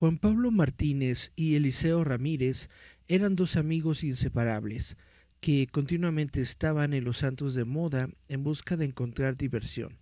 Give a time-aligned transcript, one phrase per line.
[0.00, 2.70] Juan Pablo Martínez y Eliseo Ramírez
[3.06, 4.96] eran dos amigos inseparables
[5.40, 9.98] que continuamente estaban en los santos de moda en busca de encontrar diversión.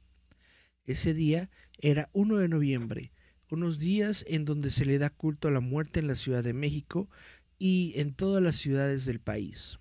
[0.84, 1.50] Ese día
[1.80, 3.10] era 1 de noviembre,
[3.50, 6.54] unos días en donde se le da culto a la muerte en la Ciudad de
[6.54, 7.10] México
[7.58, 9.80] y en todas las ciudades del país.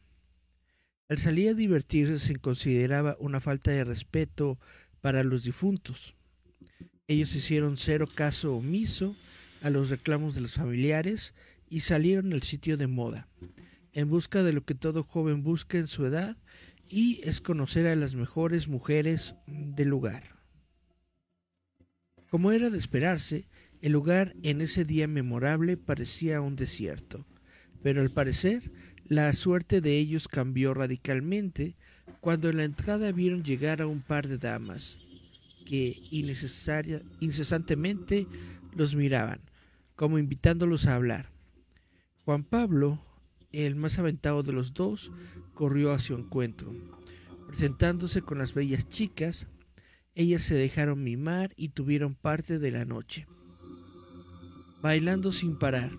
[1.10, 4.58] Al salir a divertirse se consideraba una falta de respeto
[5.00, 6.16] para los difuntos.
[7.08, 9.16] Ellos hicieron cero caso omiso
[9.62, 11.34] a los reclamos de los familiares
[11.70, 13.28] y salieron al sitio de moda,
[13.94, 16.38] en busca de lo que todo joven busca en su edad
[16.90, 20.38] y es conocer a las mejores mujeres del lugar.
[22.30, 23.48] Como era de esperarse,
[23.82, 27.26] el lugar en ese día memorable parecía un desierto,
[27.84, 28.72] pero al parecer
[29.06, 31.76] la suerte de ellos cambió radicalmente
[32.20, 34.98] cuando en la entrada vieron llegar a un par de damas
[35.66, 36.02] que
[37.20, 38.28] incesantemente
[38.78, 39.42] los miraban,
[39.96, 41.32] como invitándolos a hablar.
[42.24, 43.04] Juan Pablo,
[43.52, 45.12] el más aventado de los dos,
[45.54, 46.74] corrió a su encuentro.
[47.48, 49.48] Presentándose con las bellas chicas,
[50.14, 53.28] ellas se dejaron mimar y tuvieron parte de la noche.
[54.82, 55.92] Bailando sin parar,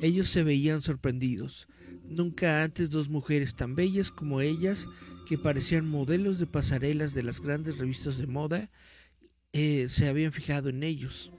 [0.00, 1.68] ellos se veían sorprendidos.
[2.08, 4.88] Nunca antes dos mujeres tan bellas como ellas,
[5.28, 8.68] que parecían modelos de pasarelas de las grandes revistas de moda,
[9.52, 11.30] eh, se habían fijado en ellos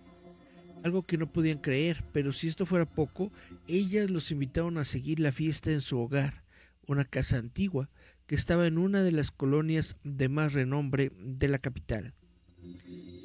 [0.84, 3.32] algo que no podían creer, pero si esto fuera poco,
[3.68, 6.44] ellas los invitaron a seguir la fiesta en su hogar,
[6.88, 7.90] una casa antigua
[8.26, 12.14] que estaba en una de las colonias de más renombre de la capital.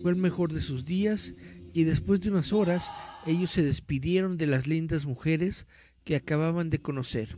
[0.02, 1.34] Fue el mejor de sus días
[1.72, 2.90] y después de unas horas
[3.26, 5.66] ellos se despidieron de las lindas mujeres
[6.04, 7.36] que acababan de conocer,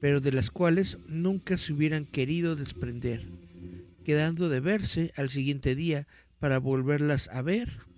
[0.00, 3.26] pero de las cuales nunca se hubieran querido desprender,
[4.04, 6.06] quedando de verse al siguiente día
[6.38, 7.91] para volverlas a ver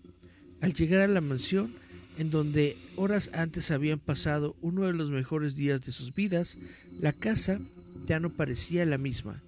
[0.64, 1.74] al llegar a la mansión,
[2.16, 6.56] en donde horas antes habían pasado uno de los mejores días de sus vidas,
[6.98, 7.60] la casa
[8.06, 9.42] ya no parecía la misma.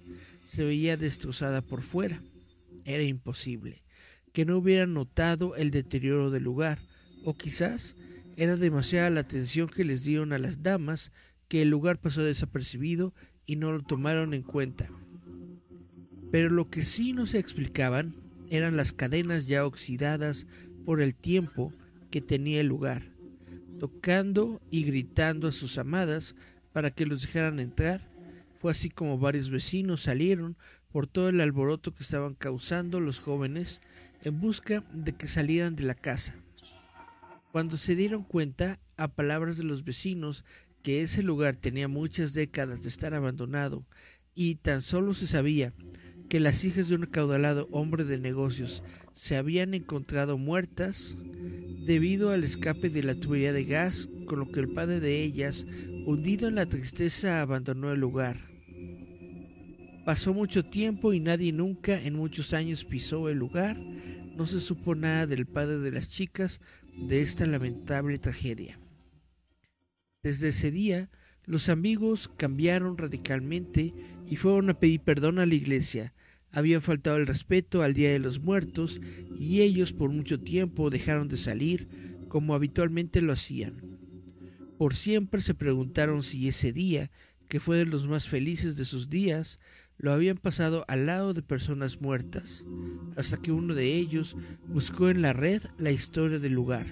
[0.45, 2.21] Se veía destrozada por fuera.
[2.85, 3.81] Era imposible
[4.31, 6.77] que no hubieran notado el deterioro del lugar,
[7.23, 7.95] o quizás
[8.35, 11.11] era demasiada la atención que les dieron a las damas
[11.47, 13.15] que el lugar pasó desapercibido
[13.47, 14.91] y no lo tomaron en cuenta.
[16.31, 18.13] Pero lo que sí no se explicaban
[18.49, 20.45] eran las cadenas ya oxidadas
[20.87, 21.73] por el tiempo
[22.09, 23.11] que tenía el lugar,
[23.77, 26.33] tocando y gritando a sus amadas
[26.71, 28.09] para que los dejaran entrar.
[28.61, 30.55] Fue así como varios vecinos salieron
[30.93, 33.81] por todo el alboroto que estaban causando los jóvenes
[34.21, 36.35] en busca de que salieran de la casa.
[37.51, 40.45] Cuando se dieron cuenta, a palabras de los vecinos,
[40.83, 43.85] que ese lugar tenía muchas décadas de estar abandonado
[44.33, 45.73] y tan solo se sabía
[46.29, 48.83] que las hijas de un acaudalado hombre de negocios
[49.13, 51.15] se habían encontrado muertas
[51.85, 55.65] debido al escape de la tubería de gas, con lo que el padre de ellas,
[56.05, 58.39] hundido en la tristeza, abandonó el lugar.
[60.05, 63.77] Pasó mucho tiempo y nadie nunca en muchos años pisó el lugar.
[64.37, 66.61] No se supo nada del padre de las chicas
[66.97, 68.79] de esta lamentable tragedia.
[70.23, 71.09] Desde ese día,
[71.45, 73.93] los amigos cambiaron radicalmente
[74.29, 76.13] y fueron a pedir perdón a la iglesia,
[76.51, 78.99] habían faltado el respeto al Día de los Muertos
[79.37, 81.87] y ellos por mucho tiempo dejaron de salir
[82.27, 83.81] como habitualmente lo hacían.
[84.77, 87.09] Por siempre se preguntaron si ese día,
[87.47, 89.59] que fue de los más felices de sus días,
[89.97, 92.63] lo habían pasado al lado de personas muertas,
[93.15, 94.35] hasta que uno de ellos
[94.67, 96.85] buscó en la red la historia del lugar,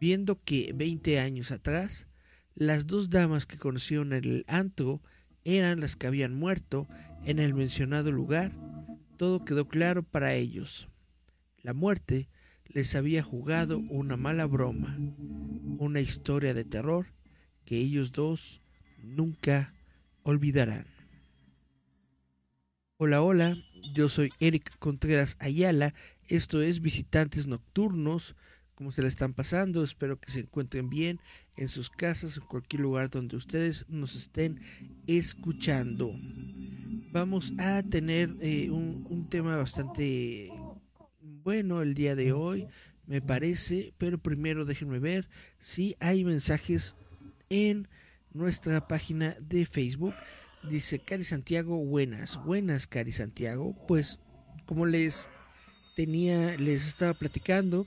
[0.00, 2.08] viendo que veinte años atrás,
[2.56, 5.00] las dos damas que conocieron en el antro
[5.44, 6.88] eran las que habían muerto
[7.26, 8.52] en el mencionado lugar,
[9.16, 10.88] todo quedó claro para ellos.
[11.60, 12.28] La muerte
[12.66, 14.96] les había jugado una mala broma,
[15.78, 17.06] una historia de terror
[17.64, 18.62] que ellos dos
[19.02, 19.74] nunca
[20.22, 20.86] olvidarán.
[22.96, 23.56] Hola, hola,
[23.92, 25.94] yo soy Eric Contreras Ayala,
[26.28, 28.36] esto es Visitantes Nocturnos,
[28.76, 29.82] ¿cómo se le están pasando?
[29.82, 31.18] Espero que se encuentren bien
[31.56, 34.60] en sus casas, en cualquier lugar donde ustedes nos estén
[35.06, 36.14] escuchando
[37.16, 40.52] vamos a tener eh, un, tema bastante
[41.42, 42.66] bueno el día de hoy,
[43.06, 45.26] me parece, pero primero déjenme ver
[45.58, 46.94] si hay mensajes
[47.48, 47.88] en
[48.34, 50.14] nuestra página de Facebook.
[50.68, 53.74] Dice Cari Santiago, buenas, buenas Cari Santiago.
[53.88, 54.18] Pues
[54.66, 55.26] como les
[55.96, 57.86] tenía, les estaba platicando,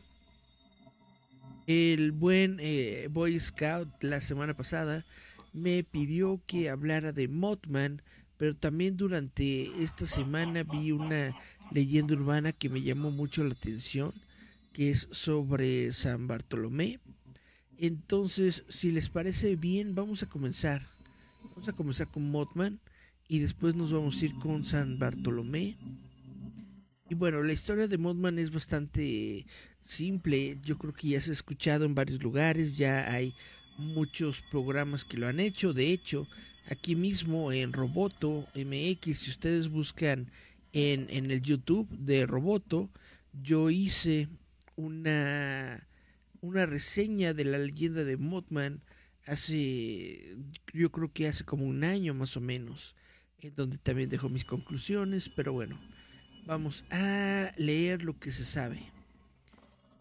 [1.70, 5.06] el buen eh, Boy Scout la semana pasada
[5.54, 8.02] me pidió que hablara de Mothman
[8.40, 11.36] pero también durante esta semana vi una
[11.72, 14.14] leyenda urbana que me llamó mucho la atención,
[14.72, 17.02] que es sobre San Bartolomé.
[17.78, 20.88] Entonces, si les parece bien, vamos a comenzar.
[21.50, 22.80] Vamos a comenzar con Mothman
[23.28, 25.76] y después nos vamos a ir con San Bartolomé.
[27.10, 29.46] Y bueno, la historia de Mothman es bastante
[29.82, 30.58] simple.
[30.64, 33.34] Yo creo que ya se ha escuchado en varios lugares, ya hay
[33.78, 35.74] muchos programas que lo han hecho.
[35.74, 36.28] De hecho,
[36.68, 40.32] aquí mismo en Roboto MX, si ustedes buscan
[40.74, 42.90] en, en el YouTube de Roboto,
[43.34, 44.28] yo hice
[44.76, 45.88] una,
[46.42, 48.82] una reseña de la leyenda de Mothman
[49.26, 50.38] hace,
[50.74, 52.96] yo creo que hace como un año más o menos,
[53.40, 55.80] en donde también dejo mis conclusiones, pero bueno,
[56.46, 58.80] vamos a leer lo que se sabe.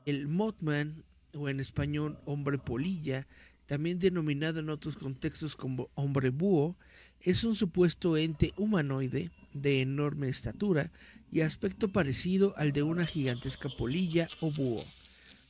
[0.08, 3.26] El Mothman, o en español hombre polilla,
[3.66, 6.78] también denominado en otros contextos como hombre búho,
[7.20, 10.90] es un supuesto ente humanoide de enorme estatura
[11.30, 14.82] y aspecto parecido al de una gigantesca polilla o búho.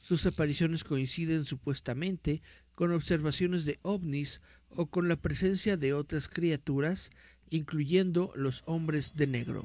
[0.03, 2.43] Sus apariciones coinciden supuestamente
[2.75, 7.12] con observaciones de ovnis o con la presencia de otras criaturas,
[7.49, 9.65] incluyendo los hombres de negro.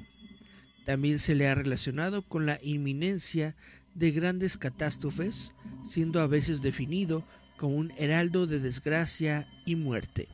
[0.86, 3.56] También se le ha relacionado con la inminencia
[3.96, 7.26] de grandes catástrofes, siendo a veces definido
[7.58, 10.28] como un heraldo de desgracia y muerte.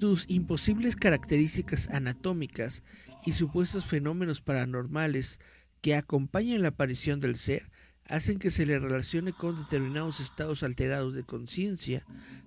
[0.00, 2.82] Sus imposibles características anatómicas
[3.26, 5.40] y supuestos fenómenos paranormales
[5.80, 7.70] que acompañan la aparición del ser
[8.06, 12.06] hacen que se le relacione con determinados estados alterados de conciencia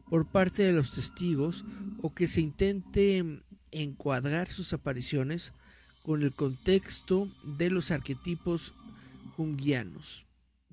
[0.09, 1.65] por parte de los testigos
[2.01, 3.23] o que se intente
[3.71, 5.53] encuadrar sus apariciones
[6.03, 8.73] con el contexto de los arquetipos
[9.41, 10.27] junguianos.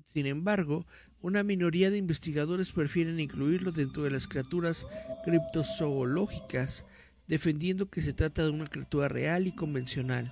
[0.05, 0.85] Sin embargo,
[1.21, 4.85] una minoría de investigadores prefieren incluirlo dentro de las criaturas
[5.25, 6.85] criptozoológicas,
[7.27, 10.31] defendiendo que se trata de una criatura real y convencional,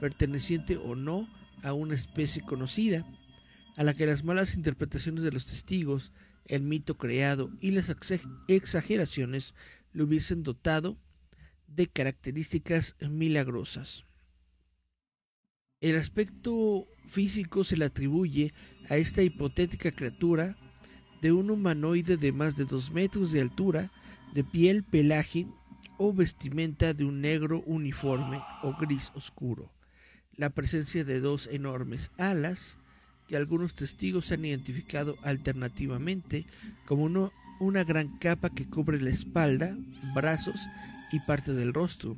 [0.00, 1.28] perteneciente o no
[1.62, 3.06] a una especie conocida,
[3.76, 6.12] a la que las malas interpretaciones de los testigos,
[6.46, 7.94] el mito creado y las
[8.48, 9.54] exageraciones
[9.92, 10.96] le hubiesen dotado
[11.68, 14.06] de características milagrosas.
[15.86, 18.52] El aspecto físico se le atribuye
[18.88, 20.56] a esta hipotética criatura
[21.22, 23.92] de un humanoide de más de dos metros de altura,
[24.34, 25.46] de piel, pelaje
[25.96, 29.70] o vestimenta de un negro uniforme o gris oscuro.
[30.34, 32.78] La presencia de dos enormes alas,
[33.28, 36.46] que algunos testigos han identificado alternativamente
[36.84, 39.76] como una gran capa que cubre la espalda,
[40.16, 40.66] brazos
[41.12, 42.16] y parte del rostro,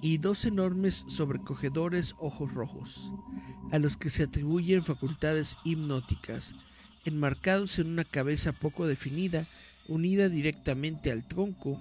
[0.00, 3.12] y dos enormes sobrecogedores ojos rojos,
[3.72, 6.54] a los que se atribuyen facultades hipnóticas,
[7.04, 9.48] enmarcados en una cabeza poco definida,
[9.88, 11.80] unida directamente al tronco,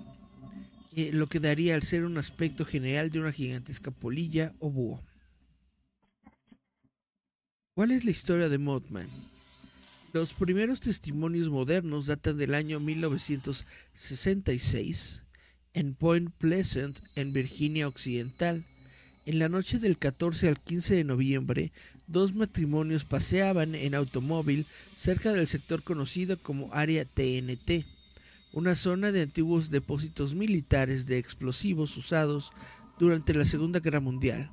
[0.95, 5.03] eh, lo que daría al ser un aspecto general de una gigantesca polilla o búho.
[7.75, 9.07] ¿Cuál es la historia de Mothman?
[10.13, 15.26] Los primeros testimonios modernos datan del año 1966
[15.77, 18.65] en Point Pleasant, en Virginia Occidental.
[19.27, 21.71] En la noche del 14 al 15 de noviembre,
[22.07, 24.65] dos matrimonios paseaban en automóvil
[24.95, 27.85] cerca del sector conocido como Área TNT,
[28.53, 32.51] una zona de antiguos depósitos militares de explosivos usados
[32.97, 34.49] durante la Segunda Guerra Mundial.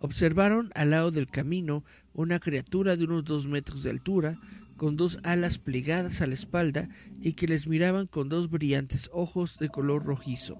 [0.00, 4.38] Observaron al lado del camino una criatura de unos dos metros de altura,
[4.78, 6.88] con dos alas plegadas a la espalda
[7.20, 10.56] y que les miraban con dos brillantes ojos de color rojizo.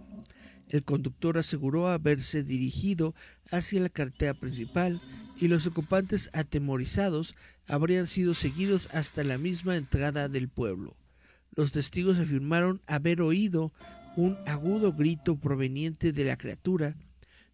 [0.69, 3.15] El conductor aseguró haberse dirigido
[3.51, 5.01] hacia la carretera principal
[5.37, 7.35] y los ocupantes atemorizados
[7.67, 10.97] habrían sido seguidos hasta la misma entrada del pueblo.
[11.55, 13.73] Los testigos afirmaron haber oído
[14.17, 16.97] un agudo grito proveniente de la criatura.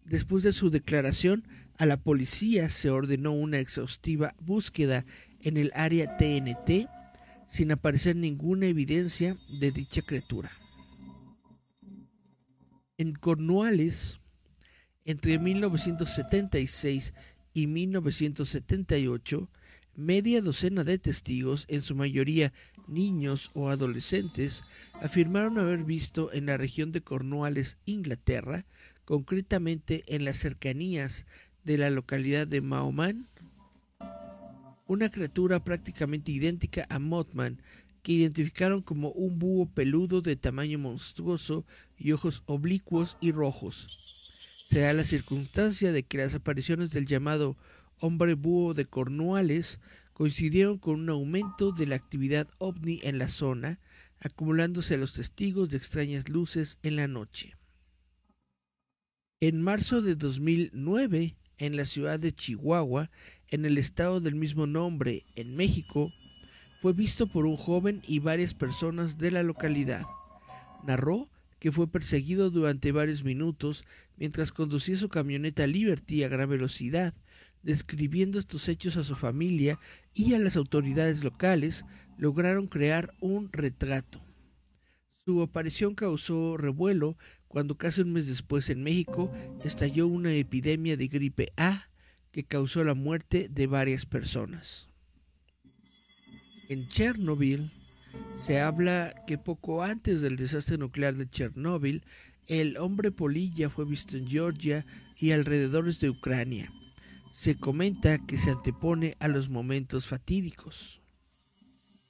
[0.03, 5.05] Después de su declaración, a la policía se ordenó una exhaustiva búsqueda
[5.45, 6.89] en el área TNT
[7.47, 10.51] sin aparecer ninguna evidencia de dicha criatura.
[12.97, 14.19] En Cornualles,
[15.05, 17.13] entre 1976
[17.53, 19.49] y 1978,
[19.95, 22.51] media docena de testigos, en su mayoría
[22.87, 24.63] niños o adolescentes,
[25.01, 28.65] afirmaron haber visto en la región de Cornualles, Inglaterra,
[29.05, 31.27] concretamente en las cercanías
[31.63, 33.27] de la localidad de Maoman,
[34.85, 37.61] una criatura prácticamente idéntica a Mothman,
[38.03, 41.65] que identificaron como un búho peludo de tamaño monstruoso
[41.97, 44.29] y ojos oblicuos y rojos.
[44.69, 47.57] Se da la circunstancia de que las apariciones del llamado
[47.99, 49.79] hombre búho de Cornualles
[50.13, 53.79] coincidieron con un aumento de la actividad ovni en la zona,
[54.19, 57.55] acumulándose los testigos de extrañas luces en la noche.
[59.41, 63.09] En marzo de 2009, en la ciudad de Chihuahua,
[63.49, 66.11] en el estado del mismo nombre, en México,
[66.81, 70.03] fue visto por un joven y varias personas de la localidad.
[70.85, 73.85] Narró que fue perseguido durante varios minutos
[74.17, 77.13] mientras conducía su camioneta Liberty a gran velocidad,
[77.63, 79.79] describiendo estos hechos a su familia
[80.13, 81.83] y a las autoridades locales,
[82.17, 84.21] lograron crear un retrato.
[85.25, 87.17] Su aparición causó revuelo
[87.55, 89.31] cuando casi un mes después en México
[89.63, 91.87] estalló una epidemia de gripe A
[92.33, 94.89] que causó la muerte de varias personas.
[96.67, 97.71] En Chernobyl
[98.35, 102.03] se habla que poco antes del desastre nuclear de Chernóbil,
[102.47, 104.85] el hombre polilla fue visto en Georgia
[105.17, 106.73] y alrededores de Ucrania.
[107.31, 110.99] Se comenta que se antepone a los momentos fatídicos.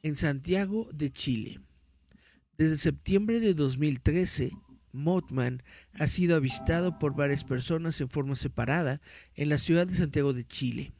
[0.01, 1.59] En Santiago de Chile.
[2.57, 4.51] Desde septiembre de 2013,
[4.95, 5.61] Mothman
[5.93, 9.01] ha sido avistado por varias personas en forma separada
[9.35, 10.93] en la ciudad de Santiago de Chile.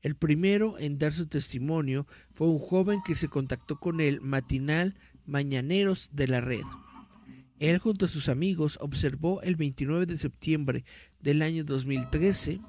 [0.00, 4.94] El primero en dar su testimonio fue un joven que se contactó con el matinal
[5.26, 6.64] Mañaneros de la Red.
[7.58, 10.84] Él junto a sus amigos observó el 29 de septiembre
[11.20, 12.60] del año 2013,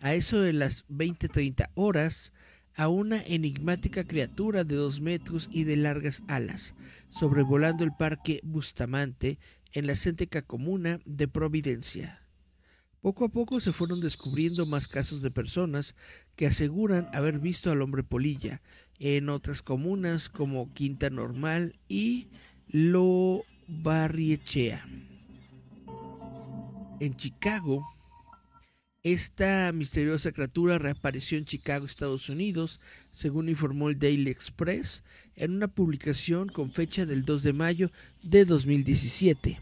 [0.00, 2.34] a eso de las 20-30 horas,
[2.74, 6.74] a una enigmática criatura de dos metros y de largas alas,
[7.08, 9.38] sobrevolando el parque Bustamante
[9.72, 12.22] en la céntrica comuna de Providencia.
[13.00, 15.94] Poco a poco se fueron descubriendo más casos de personas
[16.34, 18.62] que aseguran haber visto al hombre polilla
[18.98, 22.28] en otras comunas como Quinta Normal y
[22.66, 24.84] Lo Barriechea.
[26.98, 27.86] En Chicago,
[29.02, 32.80] esta misteriosa criatura reapareció en Chicago, Estados Unidos,
[33.12, 35.04] según informó el Daily Express,
[35.36, 37.90] en una publicación con fecha del 2 de mayo
[38.22, 39.60] de 2017.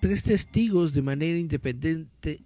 [0.00, 2.40] Tres testigos de manera independiente,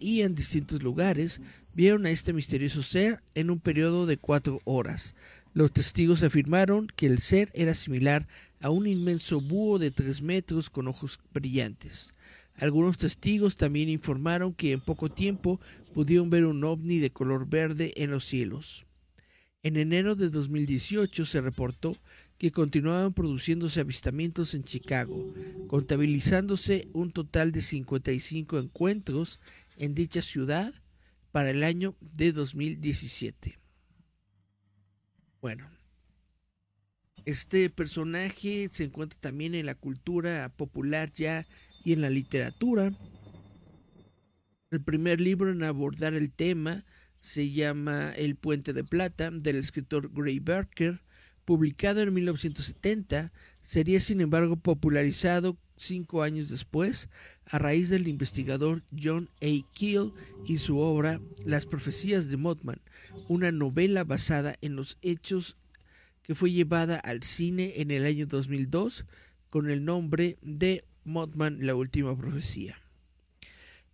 [0.00, 1.40] y en distintos lugares
[1.74, 5.14] vieron a este misterioso ser en un periodo de cuatro horas.
[5.54, 8.26] Los testigos afirmaron que el ser era similar
[8.60, 12.14] a un inmenso búho de tres metros con ojos brillantes.
[12.56, 15.60] Algunos testigos también informaron que en poco tiempo
[15.94, 18.86] pudieron ver un ovni de color verde en los cielos.
[19.64, 21.96] En enero de 2018 se reportó
[22.36, 25.32] que continuaban produciéndose avistamientos en Chicago,
[25.68, 29.38] contabilizándose un total de 55 encuentros
[29.76, 30.74] en dicha ciudad
[31.30, 33.60] para el año de 2017.
[35.40, 35.70] Bueno,
[37.24, 41.46] este personaje se encuentra también en la cultura popular ya
[41.84, 42.92] y en la literatura.
[44.72, 46.84] El primer libro en abordar el tema
[47.22, 51.00] se llama El puente de plata del escritor Gray Barker,
[51.44, 57.08] publicado en 1970, sería sin embargo popularizado cinco años después
[57.46, 59.46] a raíz del investigador John A.
[59.72, 60.12] Keel
[60.46, 62.80] y su obra Las profecías de Mothman,
[63.28, 65.56] una novela basada en los hechos
[66.22, 69.06] que fue llevada al cine en el año 2002
[69.48, 72.81] con el nombre de Mothman, la última profecía.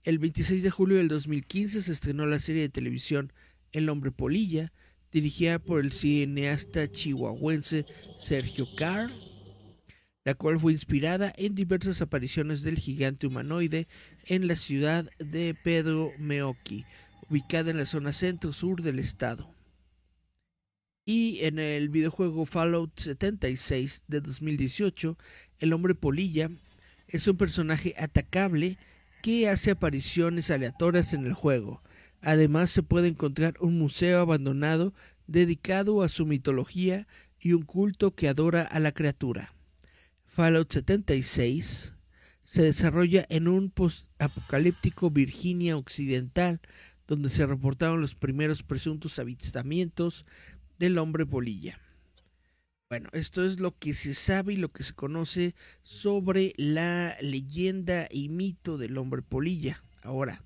[0.09, 3.31] El 26 de julio del 2015 se estrenó la serie de televisión
[3.73, 4.73] El hombre polilla,
[5.13, 7.85] dirigida por el cineasta chihuahuense
[8.17, 9.11] Sergio Carr,
[10.25, 13.87] la cual fue inspirada en diversas apariciones del gigante humanoide
[14.25, 16.87] en la ciudad de Pedro Meoki,
[17.29, 19.55] ubicada en la zona centro-sur del estado.
[21.05, 25.19] Y en el videojuego Fallout 76 de 2018,
[25.59, 26.51] el hombre polilla
[27.09, 28.79] es un personaje atacable
[29.23, 31.83] que hace apariciones aleatorias en el juego.
[32.23, 34.95] Además se puede encontrar un museo abandonado
[35.27, 37.07] dedicado a su mitología
[37.41, 39.55] y un culto que adora a la criatura.
[40.25, 41.95] Fallout 76
[42.45, 46.61] se desarrolla en un post-apocalíptico Virginia Occidental,
[47.07, 50.25] donde se reportaron los primeros presuntos avistamientos
[50.79, 51.79] del hombre polilla.
[52.91, 58.09] Bueno, esto es lo que se sabe y lo que se conoce sobre la leyenda
[58.11, 59.85] y mito del hombre polilla.
[60.01, 60.43] Ahora,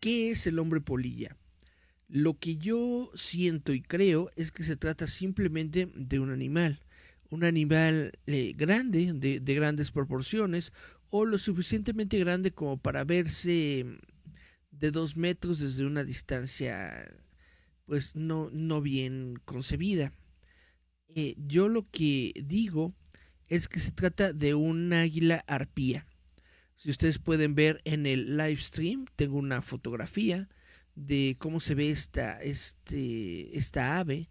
[0.00, 1.36] ¿qué es el hombre polilla?
[2.08, 6.80] Lo que yo siento y creo es que se trata simplemente de un animal,
[7.30, 10.72] un animal eh, grande, de, de, grandes proporciones,
[11.10, 13.86] o lo suficientemente grande como para verse
[14.72, 17.08] de dos metros desde una distancia,
[17.86, 20.12] pues no, no bien concebida.
[21.14, 22.94] Eh, yo lo que digo
[23.48, 26.06] es que se trata de un águila arpía.
[26.76, 30.48] Si ustedes pueden ver en el live stream, tengo una fotografía
[30.94, 34.30] de cómo se ve esta, este, esta ave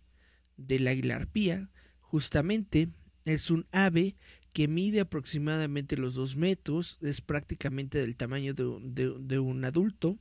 [0.58, 1.70] del águila arpía.
[2.00, 2.90] Justamente
[3.26, 4.16] es un ave
[4.54, 10.18] que mide aproximadamente los dos metros, es prácticamente del tamaño de, de un adulto.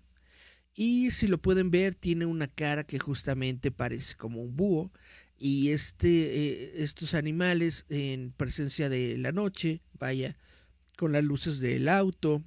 [0.74, 4.92] Y si lo pueden ver, tiene una cara que justamente parece como un búho
[5.40, 10.36] y este, eh, estos animales en presencia de la noche, vaya,
[10.96, 12.44] con las luces del auto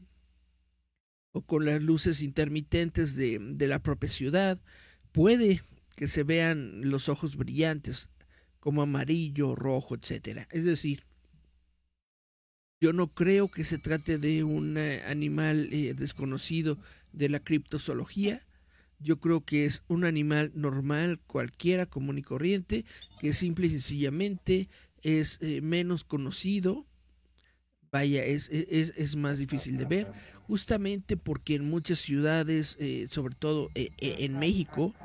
[1.32, 4.62] o con las luces intermitentes de, de la propia ciudad,
[5.12, 5.64] puede
[5.96, 8.10] que se vean los ojos brillantes
[8.60, 10.48] como amarillo, rojo, etcétera.
[10.52, 11.04] Es decir,
[12.80, 16.78] yo no creo que se trate de un eh, animal eh, desconocido
[17.12, 18.46] de la criptozoología.
[19.00, 22.86] Yo creo que es un animal normal, cualquiera, común y corriente,
[23.20, 24.70] que simple y sencillamente
[25.02, 26.86] es eh, menos conocido.
[27.92, 30.12] Vaya, es, es, es, más difícil de ver,
[30.48, 32.76] justamente porque en muchas ciudades,
[33.08, 34.96] sobre todo en México,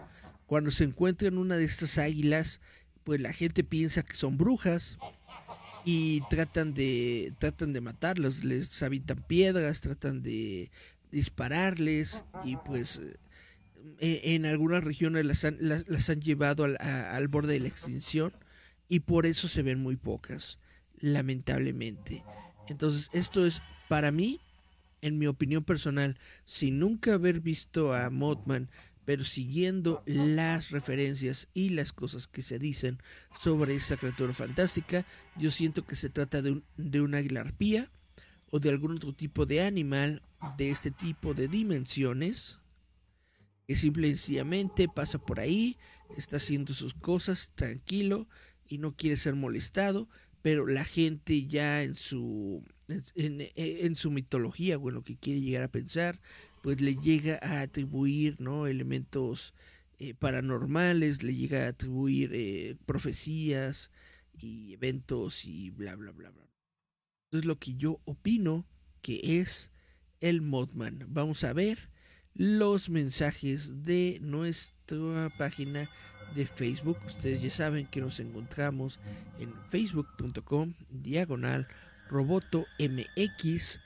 [0.47, 2.63] cuando se encuentran una de estas águilas,
[3.05, 4.99] pues la gente piensa que son brujas
[5.85, 10.71] y tratan de tratan de matarlos, les habitan piedras, tratan de
[11.11, 13.17] dispararles y pues eh,
[13.99, 18.33] en algunas regiones las han, las, han llevado al, al borde de la extinción
[18.89, 20.59] y por eso se ven muy pocas,
[21.01, 22.25] lamentablemente.
[22.69, 24.41] Entonces esto es para mí,
[25.01, 28.69] en mi opinión personal, sin nunca haber visto a Mothman,
[29.05, 32.99] pero siguiendo las referencias y las cosas que se dicen
[33.35, 37.91] sobre esa criatura fantástica, yo siento que se trata de, un, de una águila arpía
[38.51, 40.23] o de algún otro tipo de animal
[40.59, 42.59] de este tipo de dimensiones
[43.69, 45.77] que simple y sencillamente pasa por ahí,
[46.17, 48.27] está haciendo sus cosas tranquilo
[48.67, 50.09] y no quiere ser molestado,
[50.41, 55.65] pero la gente ya en su en, su mitología o en lo que quiere llegar
[55.65, 56.19] a pensar
[56.63, 58.67] pues le llega a atribuir ¿no?
[58.67, 59.53] elementos
[59.99, 63.91] eh, paranormales, le llega a atribuir eh, profecías
[64.33, 66.49] y eventos y bla, bla, bla, bla.
[67.31, 68.67] Eso es lo que yo opino
[69.03, 69.73] que es
[70.21, 71.05] el Modman.
[71.09, 71.91] Vamos a ver
[72.39, 75.91] los mensajes de nuestra página
[76.37, 76.97] de Facebook.
[77.05, 79.01] Ustedes ya saben que nos encontramos
[79.41, 81.67] en facebook.com diagonal
[82.09, 83.81] roboto mx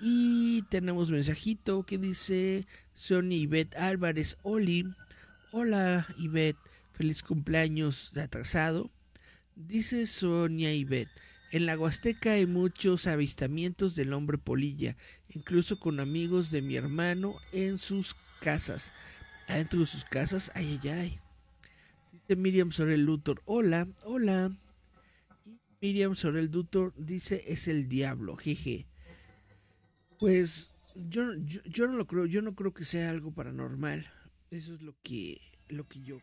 [0.00, 4.86] y tenemos mensajito que dice Sonia Ivette Álvarez Oli.
[5.50, 6.60] Hola Ivette,
[6.92, 8.88] feliz cumpleaños de atrasado.
[9.56, 11.10] Dice Sonia Ivette,
[11.50, 14.96] en la Huasteca hay muchos avistamientos del hombre polilla,
[15.36, 18.94] incluso con amigos de mi hermano en sus casas.
[19.46, 21.20] Adentro de sus casas, ay, ay, ay.
[22.10, 24.56] Dice Miriam Sorel Luthor, hola, hola.
[25.44, 28.86] Y Miriam Sorel Luthor dice, es el diablo, jeje.
[30.18, 34.10] Pues yo, yo, no lo creo, yo no creo que sea algo paranormal.
[34.50, 36.18] Eso es lo que, lo que yo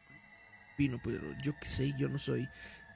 [0.73, 2.47] opino, pero yo que sé, yo no soy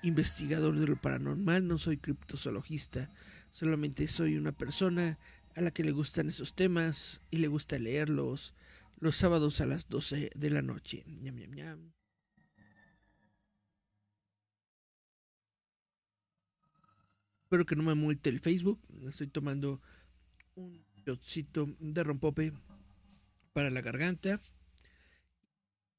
[0.01, 3.08] investigador de lo paranormal, no soy criptozoologista,
[3.51, 5.19] solamente soy una persona
[5.58, 8.54] a la que le gustan esos temas y le gusta leerlos
[9.00, 11.04] los sábados a las 12 de la noche.
[11.08, 11.93] Ñam, ñam, ñam.
[17.41, 18.80] Espero que no me multe el Facebook.
[19.08, 19.82] Estoy tomando
[20.54, 20.86] un
[21.80, 22.54] de rompope
[23.54, 24.39] para la garganta.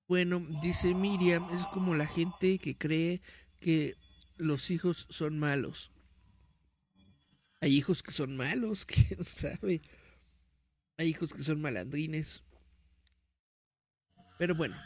[0.07, 3.23] Bueno, dice Miriam, es como la gente que cree
[3.59, 3.97] que
[4.37, 5.91] los hijos son malos.
[7.61, 9.83] Hay hijos que son malos, quién sabe.
[10.97, 12.43] Hay hijos que son malandrines.
[14.39, 14.77] Pero bueno,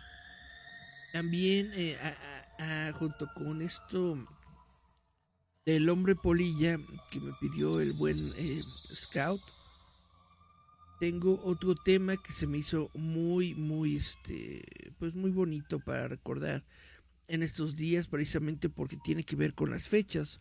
[1.13, 1.97] también eh,
[2.95, 4.27] junto con esto
[5.67, 6.79] del hombre polilla
[7.11, 8.63] que me pidió el buen eh,
[8.95, 9.43] Scout,
[10.99, 14.63] tengo otro tema que se me hizo muy, muy, este,
[14.99, 16.65] pues muy bonito para recordar
[17.29, 20.41] en estos días, precisamente porque tiene que ver con las fechas.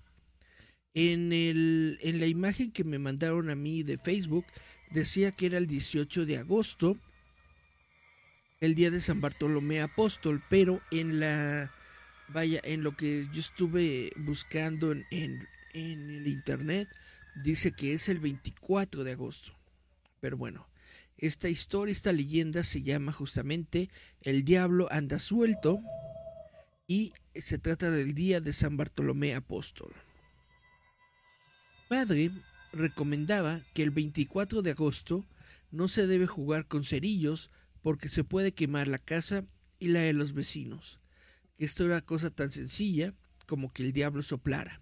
[0.94, 4.46] En, el, en la imagen que me mandaron a mí de Facebook,
[4.92, 6.98] decía que era el 18 de agosto,
[8.60, 11.72] el día de San Bartolomé Apóstol, pero en la,
[12.28, 16.90] vaya, en lo que yo estuve buscando en, en, en el internet,
[17.44, 19.54] dice que es el 24 de agosto.
[20.20, 20.68] Pero bueno,
[21.18, 23.90] esta historia, esta leyenda se llama justamente
[24.22, 25.82] El diablo anda suelto
[26.88, 29.94] y se trata del día de San Bartolomé Apóstol.
[31.92, 32.32] Padre
[32.72, 35.26] recomendaba que el 24 de agosto
[35.72, 37.52] no se debe jugar con cerillos
[37.82, 39.44] porque se puede quemar la casa
[39.78, 41.02] y la de los vecinos,
[41.58, 43.14] que esto era cosa tan sencilla
[43.46, 44.80] como que el diablo soplara.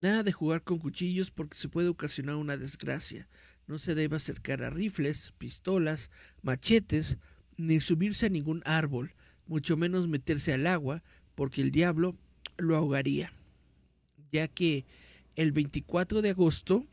[0.00, 3.28] Nada de jugar con cuchillos porque se puede ocasionar una desgracia.
[3.66, 6.12] No se debe acercar a rifles, pistolas,
[6.42, 7.18] machetes,
[7.56, 9.16] ni subirse a ningún árbol,
[9.48, 11.02] mucho menos meterse al agua,
[11.34, 12.16] porque el diablo
[12.58, 13.32] lo ahogaría.
[14.30, 14.86] Ya que
[15.36, 16.86] el 24 de agosto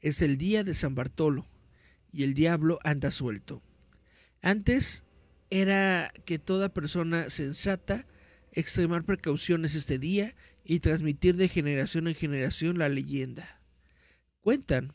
[0.00, 1.48] es el día de San Bartolo
[2.12, 3.62] y el diablo anda suelto.
[4.42, 5.04] Antes
[5.50, 8.06] era que toda persona sensata
[8.52, 13.60] extremar precauciones este día y transmitir de generación en generación la leyenda.
[14.40, 14.92] Cuentan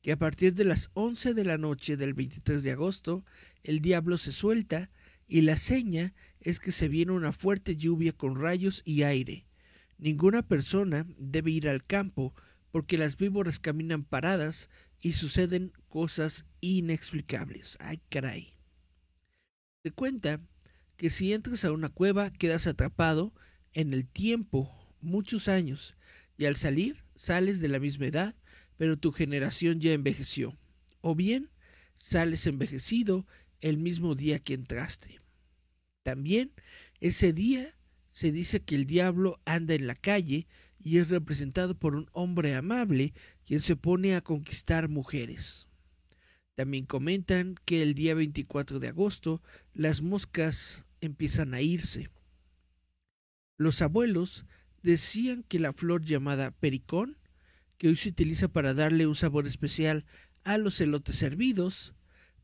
[0.00, 3.24] que a partir de las 11 de la noche del 23 de agosto,
[3.62, 4.90] el diablo se suelta
[5.26, 9.46] y la seña es que se viene una fuerte lluvia con rayos y aire.
[10.02, 12.34] Ninguna persona debe ir al campo
[12.72, 17.76] porque las víboras caminan paradas y suceden cosas inexplicables.
[17.78, 18.52] Ay, caray.
[19.84, 20.40] Se cuenta
[20.96, 23.32] que si entras a una cueva quedas atrapado
[23.74, 24.68] en el tiempo
[25.00, 25.96] muchos años
[26.36, 28.34] y al salir sales de la misma edad,
[28.78, 30.58] pero tu generación ya envejeció.
[31.00, 31.48] O bien
[31.94, 33.24] sales envejecido
[33.60, 35.20] el mismo día que entraste.
[36.02, 36.50] También
[36.98, 37.72] ese día
[38.12, 40.46] se dice que el diablo anda en la calle
[40.78, 45.68] y es representado por un hombre amable quien se pone a conquistar mujeres.
[46.54, 52.10] También comentan que el día 24 de agosto las moscas empiezan a irse.
[53.56, 54.44] Los abuelos
[54.82, 57.16] decían que la flor llamada pericón,
[57.78, 60.04] que hoy se utiliza para darle un sabor especial
[60.44, 61.94] a los elotes servidos,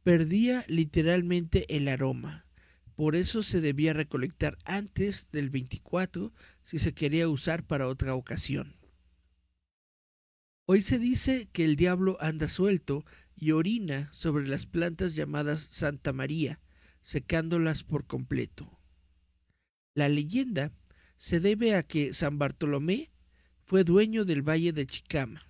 [0.03, 2.48] perdía literalmente el aroma.
[2.99, 6.33] Por eso se debía recolectar antes del 24
[6.65, 8.75] si se quería usar para otra ocasión.
[10.65, 13.05] Hoy se dice que el diablo anda suelto
[13.37, 16.61] y orina sobre las plantas llamadas Santa María,
[17.01, 18.81] secándolas por completo.
[19.95, 20.73] La leyenda
[21.19, 23.13] se debe a que San Bartolomé
[23.63, 25.49] fue dueño del valle de Chicama,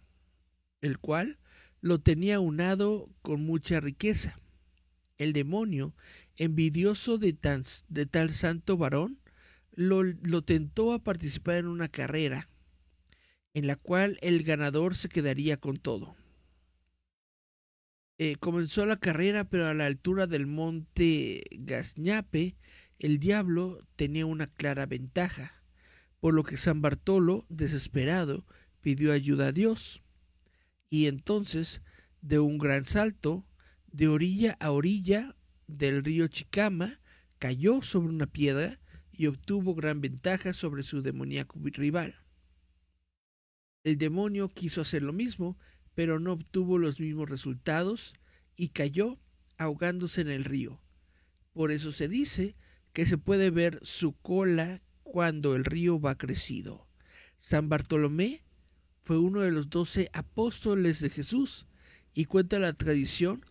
[0.82, 1.38] el cual
[1.80, 4.38] lo tenía unado con mucha riqueza.
[5.16, 5.94] El demonio,
[6.38, 9.18] envidioso de, tal santo varón,
[9.72, 12.48] lo, lo tentó a participar en una carrera,
[13.54, 16.16] en la cual el ganador se quedaría con todo.
[18.20, 22.56] Eh, comenzó la carrera, pero a la altura del monte Gazñape,
[22.98, 25.62] el diablo tenía una clara ventaja,
[26.18, 28.44] por lo que San Bartolo, desesperado,
[28.80, 30.02] pidió ayuda a Dios.
[30.90, 31.82] Y entonces,
[32.20, 33.44] de un gran salto,
[33.92, 35.36] de orilla a orilla
[35.68, 37.00] del río Chicama,
[37.38, 38.80] cayó sobre una piedra
[39.12, 42.16] y obtuvo gran ventaja sobre su demoníaco rival.
[43.84, 45.56] El demonio quiso hacer lo mismo,
[45.94, 48.14] pero no obtuvo los mismos resultados
[48.56, 49.18] y cayó
[49.56, 50.80] ahogándose en el río.
[51.52, 52.56] Por eso se dice
[52.92, 56.86] que se puede ver su cola cuando el río va crecido.
[57.36, 58.44] San Bartolomé
[59.02, 61.66] fue uno de los doce apóstoles de Jesús
[62.14, 63.44] y cuenta la tradición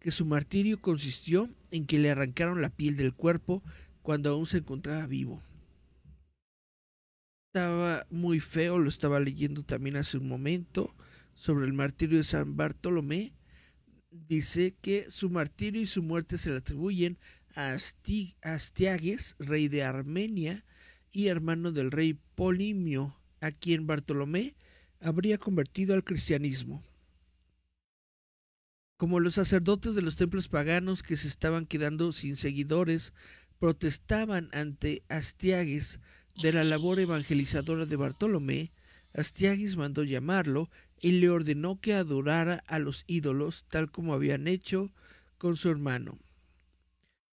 [0.00, 3.62] que su martirio consistió en que le arrancaron la piel del cuerpo
[4.02, 5.42] cuando aún se encontraba vivo.
[7.52, 10.94] Estaba muy feo, lo estaba leyendo también hace un momento
[11.34, 13.32] sobre el martirio de San Bartolomé,
[14.10, 17.18] dice que su martirio y su muerte se le atribuyen
[17.54, 17.76] a
[18.42, 20.64] Astiages, rey de Armenia
[21.10, 24.54] y hermano del rey Polimio, a quien Bartolomé
[25.00, 26.84] habría convertido al cristianismo.
[29.00, 33.14] Como los sacerdotes de los templos paganos que se estaban quedando sin seguidores
[33.58, 36.00] protestaban ante Astiages
[36.42, 38.72] de la labor evangelizadora de Bartolomé,
[39.14, 40.68] Astiages mandó llamarlo
[41.00, 44.92] y le ordenó que adorara a los ídolos tal como habían hecho
[45.38, 46.18] con su hermano.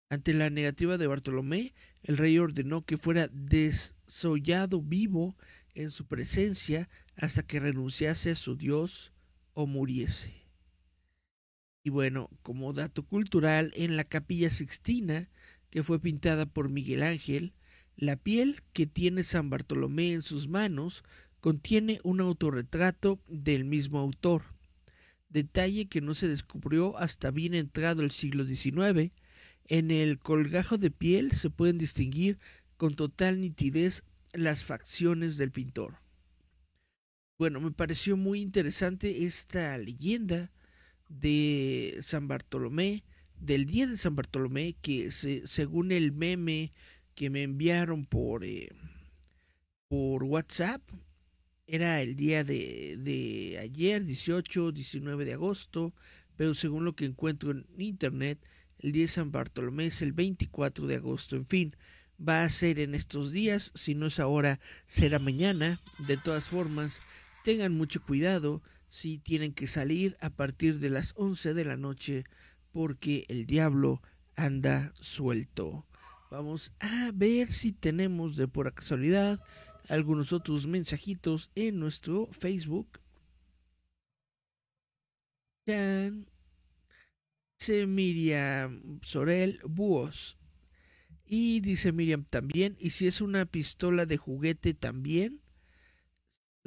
[0.09, 5.35] Ante la negativa de Bartolomé, el rey ordenó que fuera desollado vivo
[5.73, 9.11] en su presencia hasta que renunciase a su Dios
[9.51, 10.46] o muriese.
[11.87, 15.29] Y bueno, como dato cultural, en la capilla sixtina,
[15.69, 17.53] que fue pintada por Miguel Ángel,
[17.95, 21.05] la piel que tiene San Bartolomé en sus manos
[21.39, 24.43] contiene un autorretrato del mismo autor,
[25.29, 29.13] detalle que no se descubrió hasta bien entrado el siglo XIX.
[29.63, 32.37] En el colgajo de piel se pueden distinguir
[32.75, 36.01] con total nitidez las facciones del pintor.
[37.37, 40.51] Bueno, me pareció muy interesante esta leyenda
[41.09, 43.03] de San Bartolomé,
[43.39, 46.71] del día de San Bartolomé, que según el meme
[47.15, 48.69] que me enviaron por, eh,
[49.87, 50.81] por WhatsApp,
[51.65, 55.93] era el día de, de ayer, 18, 19 de agosto,
[56.37, 58.39] pero según lo que encuentro en internet,
[58.79, 61.35] el día de San Bartolomé es el 24 de agosto.
[61.35, 61.75] En fin,
[62.17, 65.81] va a ser en estos días, si no es ahora, será mañana.
[66.07, 67.01] De todas formas,
[67.43, 72.23] tengan mucho cuidado si tienen que salir a partir de las 11 de la noche,
[72.71, 74.01] porque el diablo
[74.35, 75.85] anda suelto.
[76.29, 79.39] Vamos a ver si tenemos de por casualidad
[79.89, 82.99] algunos otros mensajitos en nuestro Facebook.
[87.57, 90.37] Se Miriam Sorel Búhos.
[91.25, 95.41] Y dice Miriam también, y si es una pistola de juguete también,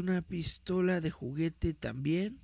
[0.00, 2.40] una pistola de juguete también.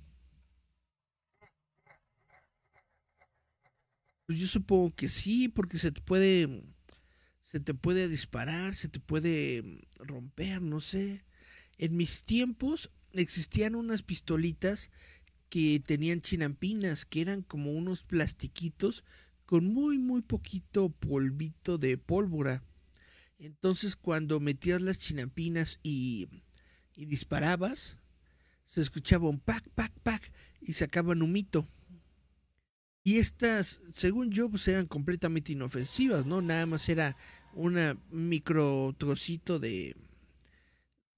[4.25, 6.63] Pues yo supongo que sí, porque se te puede
[7.41, 9.63] se te puede disparar, se te puede
[9.99, 11.23] romper, no sé.
[11.77, 14.91] En mis tiempos existían unas pistolitas
[15.49, 19.05] que tenían chinampinas, que eran como unos plastiquitos
[19.45, 22.63] con muy muy poquito polvito de pólvora.
[23.39, 26.27] Entonces cuando metías las chinampinas y,
[26.97, 27.95] y disparabas,
[28.65, 31.65] se escuchaba un pac, pac, pac y sacaban un mito.
[33.03, 36.41] Y estas, según yo, pues eran completamente inofensivas, ¿no?
[36.41, 37.15] Nada más era
[37.53, 39.95] una micro trocito de,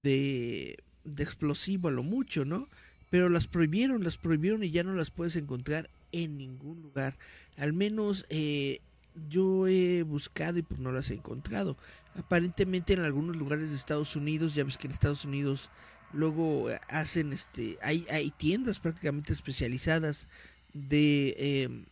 [0.04, 2.68] de, de explosivo a lo mucho, ¿no?
[3.10, 7.18] Pero las prohibieron, las prohibieron y ya no las puedes encontrar en ningún lugar.
[7.56, 8.80] Al menos eh,
[9.28, 11.76] yo he buscado y pues no las he encontrado.
[12.14, 15.70] Aparentemente en algunos lugares de Estados Unidos, ya ves que en Estados Unidos
[16.12, 20.26] luego hacen este, hay, hay tiendas prácticamente especializadas
[20.72, 21.84] de, em,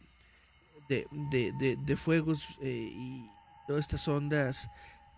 [0.88, 1.06] de,
[1.58, 3.30] de, de, fuegos eh, y
[3.66, 4.68] todas estas ondas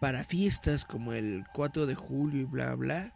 [0.01, 3.15] para fiestas como el 4 de julio y bla bla.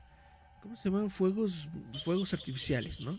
[0.62, 1.10] ¿Cómo se llaman?
[1.10, 1.68] Fuegos,
[2.02, 3.18] fuegos artificiales, ¿no?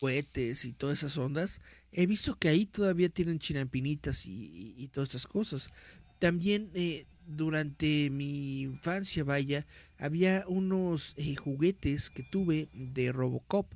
[0.00, 1.60] cohetes y todas esas ondas,
[1.92, 5.70] he visto que ahí todavía tienen chinampinitas y, todas estas cosas.
[6.18, 9.66] También eh, durante mi infancia, vaya,
[9.98, 13.66] había unos eh, juguetes que tuve de Robocop,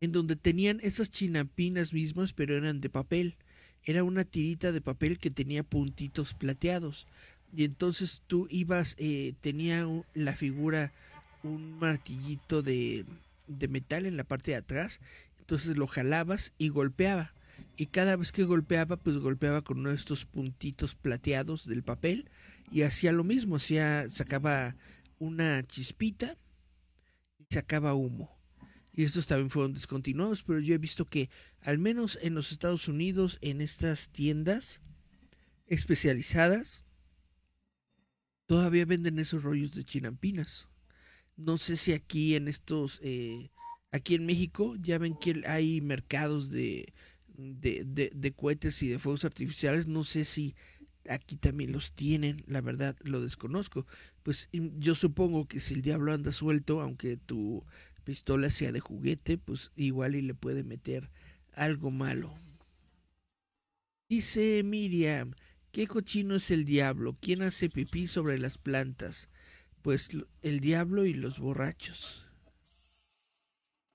[0.00, 3.36] en donde tenían esas chinampinas mismas, pero eran de papel.
[3.84, 7.06] Era una tirita de papel que tenía puntitos plateados.
[7.52, 10.92] Y entonces tú ibas, eh, tenía la figura,
[11.42, 13.06] un martillito de,
[13.46, 15.00] de metal en la parte de atrás,
[15.48, 17.32] entonces lo jalabas y golpeaba.
[17.78, 22.28] Y cada vez que golpeaba, pues golpeaba con uno de estos puntitos plateados del papel
[22.70, 24.74] y hacía lo mismo, hacía, sacaba
[25.18, 26.36] una chispita
[27.38, 28.30] y sacaba humo.
[28.92, 31.30] Y estos también fueron descontinuados, pero yo he visto que
[31.62, 34.82] al menos en los Estados Unidos, en estas tiendas
[35.66, 36.84] especializadas,
[38.44, 40.68] todavía venden esos rollos de chinampinas.
[41.38, 43.50] No sé si aquí en estos, eh,
[43.92, 46.92] aquí en México, ya ven que hay mercados de,
[47.36, 49.86] de, de, cohetes y de fuegos artificiales.
[49.86, 50.54] No sé si
[51.08, 53.86] aquí también los tienen, la verdad lo desconozco.
[54.22, 57.64] Pues yo supongo que si el diablo anda suelto, aunque tu
[58.04, 61.10] pistola sea de juguete, pues igual y le puede meter
[61.52, 62.34] algo malo.
[64.08, 65.34] Dice Miriam,
[65.70, 67.16] ¿qué cochino es el diablo?
[67.20, 69.28] ¿Quién hace pipí sobre las plantas?
[69.82, 70.10] pues
[70.42, 72.27] el diablo y los borrachos.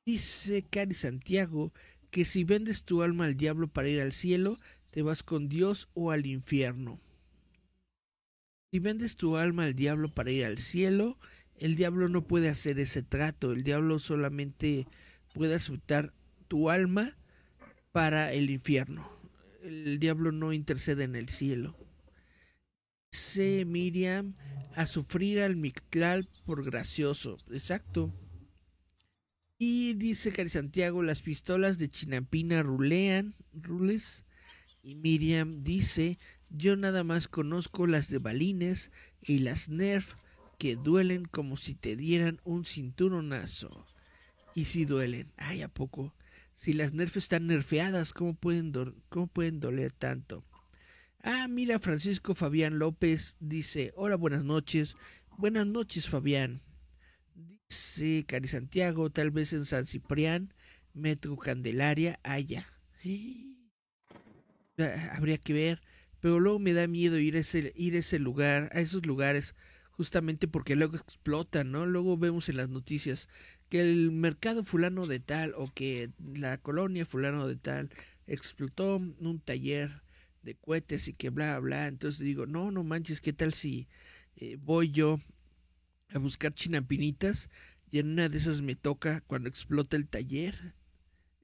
[0.06, 1.72] Dice Cari Santiago
[2.12, 4.60] que si vendes tu alma al diablo para ir al cielo,
[4.92, 7.00] te vas con Dios o al infierno.
[8.72, 11.18] Si vendes tu alma al diablo para ir al cielo,
[11.58, 14.88] el diablo no puede hacer ese trato, el diablo solamente
[15.34, 16.14] puede aceptar
[16.48, 17.18] tu alma
[17.92, 19.10] para el infierno.
[19.64, 21.76] El diablo no intercede en el cielo.
[23.12, 24.36] Dice Miriam
[24.76, 27.38] a sufrir al Mictlal por gracioso.
[27.52, 28.12] Exacto.
[29.66, 34.26] Y dice Cari Santiago, las pistolas de Chinampina rulean, rules.
[34.84, 40.16] Y Miriam dice, yo nada más conozco las de balines y las Nerf
[40.60, 43.86] que duelen como si te dieran un cinturonazo.
[44.54, 46.14] Y si duelen, ay, ¿a poco?
[46.54, 48.74] Si las Nerf están nerfeadas, ¿cómo pueden,
[49.08, 50.44] cómo pueden doler tanto?
[51.22, 54.98] Ah, mira, Francisco Fabián López dice, hola, buenas noches.
[55.38, 56.62] Buenas noches, Fabián.
[57.74, 60.54] Dice Cari Santiago, tal vez en San Ciprián,
[60.94, 62.68] Metro Candelaria, haya.
[64.80, 65.84] Ah, habría que ver,
[66.20, 69.54] pero luego me da miedo ir a ese, ir ese lugar, a esos lugares,
[69.92, 71.86] justamente porque luego explotan, ¿no?
[71.86, 73.30] Luego vemos en las noticias
[73.70, 77.92] que el mercado fulano de tal o que la colonia fulano de tal
[78.26, 80.02] explotó un taller
[80.42, 81.86] de cohetes y que bla, bla.
[81.86, 83.88] Entonces digo, no, no manches, ¿qué tal si
[84.38, 85.20] eh, voy yo
[86.14, 87.50] a buscar chinampinitas
[87.92, 90.76] y en una de esas me toca cuando explota el taller?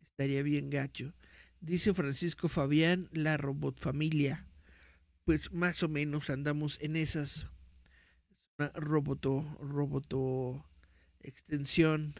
[0.01, 1.13] Estaría bien gacho.
[1.61, 4.47] Dice Francisco Fabián, la robot familia.
[5.25, 7.51] Pues más o menos andamos en esas.
[8.57, 10.65] una roboto, roboto
[11.21, 12.13] extensión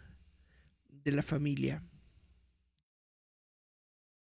[0.88, 1.84] de la familia.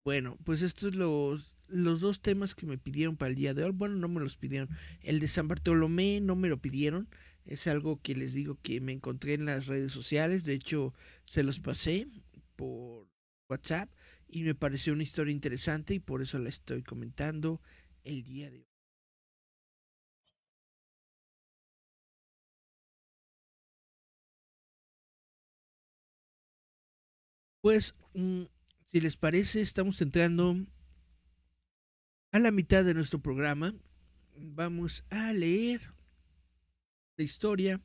[0.05, 3.65] Bueno, pues esto es los los dos temas que me pidieron para el día de
[3.65, 4.69] hoy, bueno, no me los pidieron.
[5.01, 7.09] El de San Bartolomé no me lo pidieron.
[7.47, 10.95] Es algo que les digo que me encontré en las redes sociales, de hecho
[11.27, 12.09] se los pasé
[12.57, 13.09] por
[13.49, 13.89] WhatsApp
[14.29, 17.61] y me pareció una historia interesante y por eso la estoy comentando
[18.05, 18.67] el día de hoy.
[27.61, 28.45] Pues, mm,
[28.87, 30.57] si les parece, estamos entrando
[32.33, 33.75] a la mitad de nuestro programa.
[34.37, 35.96] Vamos a leer
[37.17, 37.81] la historia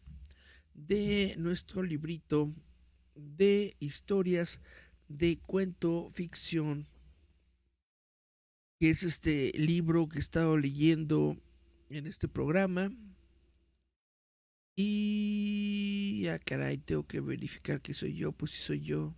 [0.74, 2.54] de nuestro librito
[3.16, 4.62] de historias
[5.08, 6.88] de cuento ficción,
[8.80, 11.38] que es este libro que he estado leyendo
[11.90, 12.92] en este programa.
[14.76, 19.16] Y ah, caray, tengo que verificar que soy yo, pues si soy yo.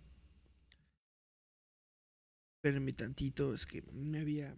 [2.56, 4.56] Espérenme tantito, es que me había.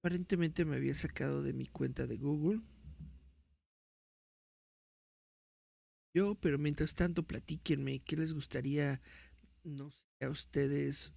[0.00, 2.62] Aparentemente me había sacado de mi cuenta de Google.
[6.18, 9.00] Yo, pero mientras tanto, platíquenme qué les gustaría,
[9.62, 11.14] no sé, a ustedes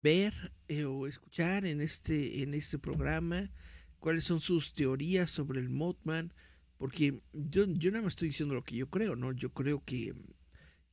[0.00, 0.32] ver
[0.68, 3.50] eh, o escuchar en este, en este programa,
[3.98, 6.32] cuáles son sus teorías sobre el Mothman,
[6.78, 9.32] porque yo, yo nada más estoy diciendo lo que yo creo, ¿no?
[9.32, 10.14] Yo creo que,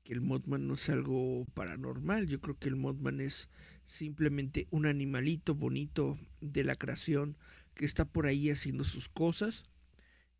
[0.01, 3.47] que el Mothman no es algo paranormal, yo creo que el Mothman es
[3.85, 7.37] simplemente un animalito bonito de la creación
[7.75, 9.65] que está por ahí haciendo sus cosas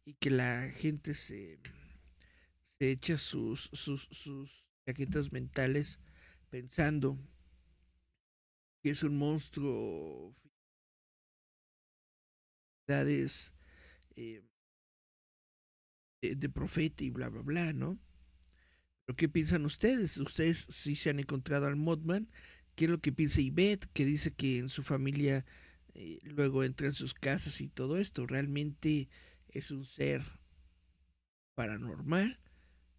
[0.08, 1.60] y que la gente se,
[2.64, 6.00] se echa sus, sus, sus chaquetas mentales
[6.50, 7.20] pensando
[8.82, 10.34] que es un monstruo
[12.88, 13.28] eh,
[16.22, 18.00] de, de, profeta y bla bla bla, ¿no?
[19.04, 20.16] Pero ¿qué piensan ustedes?
[20.20, 22.30] Ustedes sí se han encontrado al Modman.
[22.76, 23.90] ¿Qué es lo que piensa Ivette?
[23.92, 25.46] Que dice que en su familia
[25.96, 28.26] eh, luego entra en sus casas y todo esto.
[28.26, 29.10] ¿Realmente
[29.58, 30.24] es un ser
[31.56, 32.40] paranormal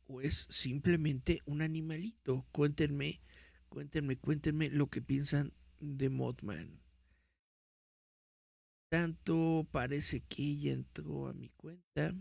[0.07, 2.47] o es simplemente un animalito?
[2.53, 3.21] Cuéntenme,
[3.69, 6.81] cuéntenme, cuéntenme lo que piensan de Mothman.
[8.89, 12.15] Tanto parece que ella entró a mi cuenta.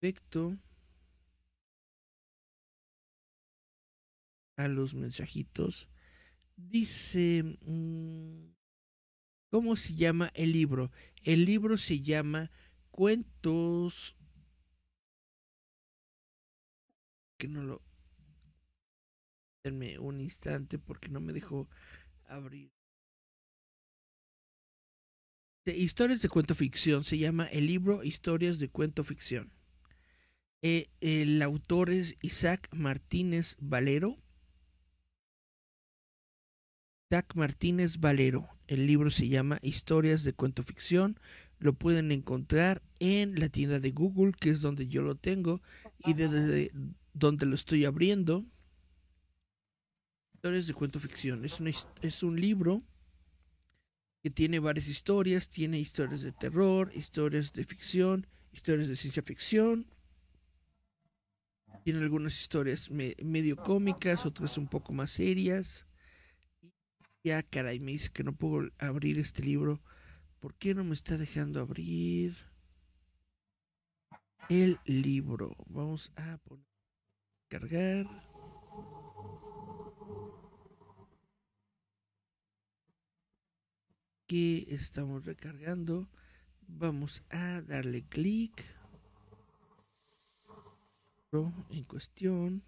[0.00, 0.58] Perfecto.
[4.56, 5.88] A los mensajitos.
[6.56, 7.58] Dice...
[7.62, 8.61] Mm,
[9.52, 10.90] ¿Cómo se llama el libro?
[11.24, 12.50] El libro se llama
[12.90, 14.16] Cuentos...
[17.38, 17.82] Que no lo...
[19.62, 21.68] Denme un instante porque no me dejó
[22.24, 22.72] abrir.
[25.66, 27.04] historias de cuento ficción.
[27.04, 29.52] Se llama el libro Historias de cuento ficción.
[30.62, 34.16] Eh, el autor es Isaac Martínez Valero.
[37.12, 38.48] Isaac Martínez Valero.
[38.66, 41.20] El libro se llama Historias de Cuento Ficción.
[41.58, 45.60] Lo pueden encontrar en la tienda de Google, que es donde yo lo tengo
[46.06, 46.72] y desde
[47.12, 48.46] donde lo estoy abriendo.
[50.32, 51.44] Historias de Cuento Ficción.
[51.44, 51.60] Es,
[52.00, 52.82] es un libro
[54.22, 55.50] que tiene varias historias.
[55.50, 59.86] Tiene historias de terror, historias de ficción, historias de ciencia ficción.
[61.84, 65.86] Tiene algunas historias medio cómicas, otras un poco más serias
[67.24, 69.80] ya, caray, me dice que no puedo abrir este libro.
[70.40, 72.36] ¿Por qué no me está dejando abrir
[74.48, 75.56] el libro?
[75.66, 76.66] Vamos a poner
[77.48, 78.06] cargar.
[84.26, 86.08] Que estamos recargando.
[86.66, 88.64] Vamos a darle clic
[91.70, 92.64] en cuestión.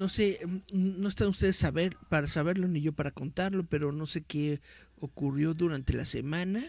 [0.00, 4.06] No sé, mm, no están ustedes saber, para saberlo ni yo para contarlo, pero no
[4.06, 4.60] sé qué
[4.98, 6.64] ocurrió durante la semana.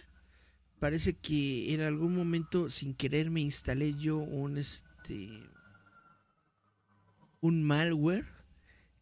[0.80, 5.30] Parece que en algún momento sin querer me instalé yo un este
[7.40, 8.26] un malware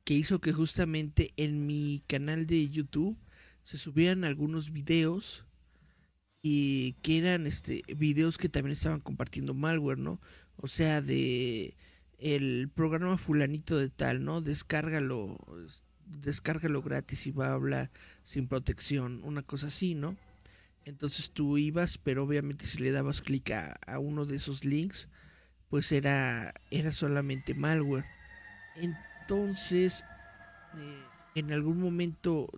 [0.03, 3.17] que hizo que justamente en mi canal de YouTube
[3.63, 5.45] se subieran algunos videos
[6.41, 10.21] y que eran este videos que también estaban compartiendo malware, ¿no?
[10.55, 11.75] O sea, de
[12.19, 14.41] el programa fulanito de tal, ¿no?
[14.41, 15.37] Descárgalo,
[16.05, 17.91] descárgalo gratis y va a hablar
[18.23, 20.17] sin protección, una cosa así, ¿no?
[20.85, 25.07] Entonces tú ibas, pero obviamente si le dabas clic a, uno de esos links,
[25.69, 28.05] pues era, era solamente malware.
[28.75, 30.03] Entonces,
[30.77, 31.03] eh,
[31.35, 32.49] en algún momento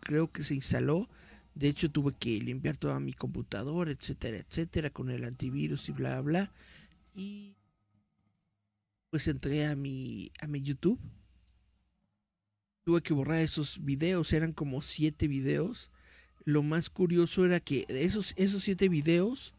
[0.00, 1.08] creo que se instaló.
[1.54, 6.20] De hecho, tuve que limpiar toda mi computadora, etcétera, etcétera, con el antivirus y bla,
[6.20, 6.52] bla.
[7.14, 7.56] Y
[9.12, 10.98] pues entré a mi, a mi YouTube.
[12.82, 15.90] Tuve que borrar esos videos, eran como siete videos.
[16.46, 19.52] Lo más curioso era que esos, esos siete videos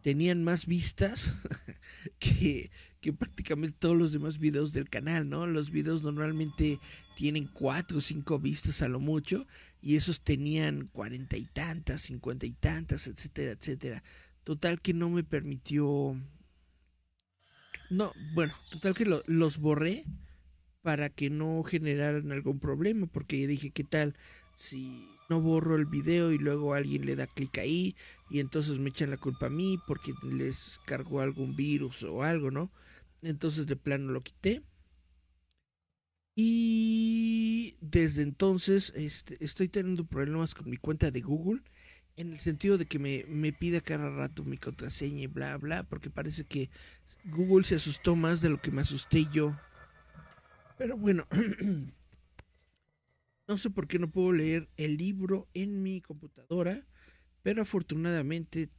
[0.00, 1.36] tenían más vistas
[2.18, 2.70] que,
[3.02, 5.46] que prácticamente todos los demás videos del canal, ¿no?
[5.46, 6.80] Los videos normalmente
[7.14, 9.46] tienen cuatro o cinco vistas a lo mucho
[9.82, 14.02] y esos tenían cuarenta y tantas, cincuenta y tantas, etcétera, etcétera.
[14.44, 16.18] Total que no me permitió...
[17.90, 20.04] No, bueno, total que los borré
[20.82, 24.14] para que no generaran algún problema, porque dije, ¿qué tal
[24.56, 27.96] si no borro el video y luego alguien le da clic ahí
[28.30, 32.50] y entonces me echan la culpa a mí porque les cargó algún virus o algo,
[32.50, 32.70] ¿no?
[33.22, 34.62] Entonces de plano lo quité.
[36.36, 41.62] Y desde entonces este, estoy teniendo problemas con mi cuenta de Google
[42.16, 45.82] en el sentido de que me, me pida cada rato mi contraseña y bla, bla,
[45.82, 46.70] porque parece que
[47.24, 49.56] Google se asustó más de lo que me asusté yo.
[50.78, 51.26] Pero bueno,
[53.48, 56.86] no sé por qué no puedo leer el libro en mi computadora,
[57.42, 58.70] pero afortunadamente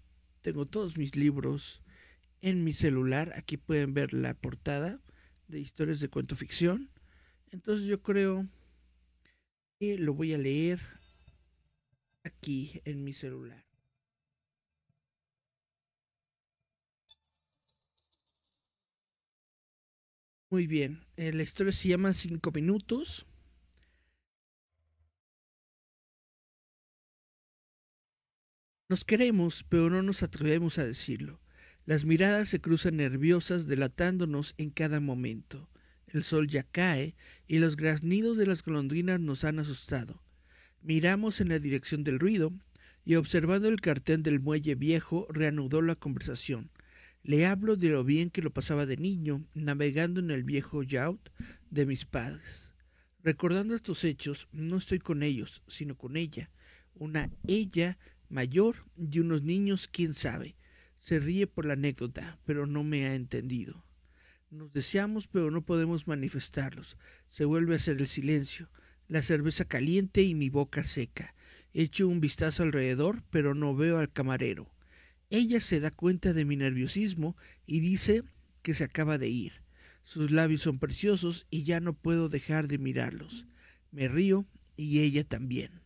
[0.41, 1.83] tengo todos mis libros
[2.41, 3.31] en mi celular.
[3.35, 5.01] Aquí pueden ver la portada
[5.47, 6.89] de historias de cuento ficción.
[7.51, 8.47] Entonces yo creo
[9.79, 10.79] que lo voy a leer
[12.25, 13.65] aquí en mi celular.
[20.49, 23.25] Muy bien, eh, la historia se llama Cinco Minutos.
[28.87, 31.41] Nos queremos, pero no nos atrevemos a decirlo.
[31.85, 35.69] Las miradas se cruzan nerviosas, delatándonos en cada momento.
[36.07, 37.15] El sol ya cae
[37.47, 40.24] y los graznidos de las golondrinas nos han asustado.
[40.85, 42.53] Miramos en la dirección del ruido
[43.05, 46.69] y observando el cartel del muelle viejo reanudó la conversación.
[47.23, 51.29] Le hablo de lo bien que lo pasaba de niño navegando en el viejo yacht
[51.71, 52.71] de mis padres.
[53.23, 56.51] Recordando estos hechos, no estoy con ellos, sino con ella,
[56.93, 57.97] una ella
[58.29, 60.55] mayor y unos niños, quién sabe.
[60.99, 63.83] Se ríe por la anécdota, pero no me ha entendido.
[64.51, 66.95] Nos deseamos, pero no podemos manifestarlos.
[67.27, 68.69] Se vuelve a hacer el silencio
[69.07, 71.35] la cerveza caliente y mi boca seca.
[71.73, 74.71] Echo un vistazo alrededor, pero no veo al camarero.
[75.29, 77.35] Ella se da cuenta de mi nerviosismo
[77.65, 78.23] y dice
[78.61, 79.63] que se acaba de ir.
[80.03, 83.47] Sus labios son preciosos y ya no puedo dejar de mirarlos.
[83.91, 84.45] Me río
[84.77, 85.81] y ella también.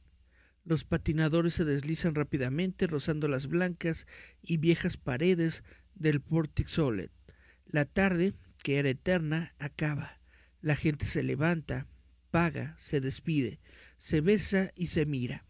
[0.65, 4.05] Los patinadores se deslizan rápidamente rozando las blancas
[4.41, 5.63] y viejas paredes
[5.95, 7.11] del Portixolet.
[7.65, 10.19] La tarde, que era eterna, acaba.
[10.61, 11.87] La gente se levanta,
[12.31, 13.59] paga, se despide,
[13.97, 15.45] se besa y se mira.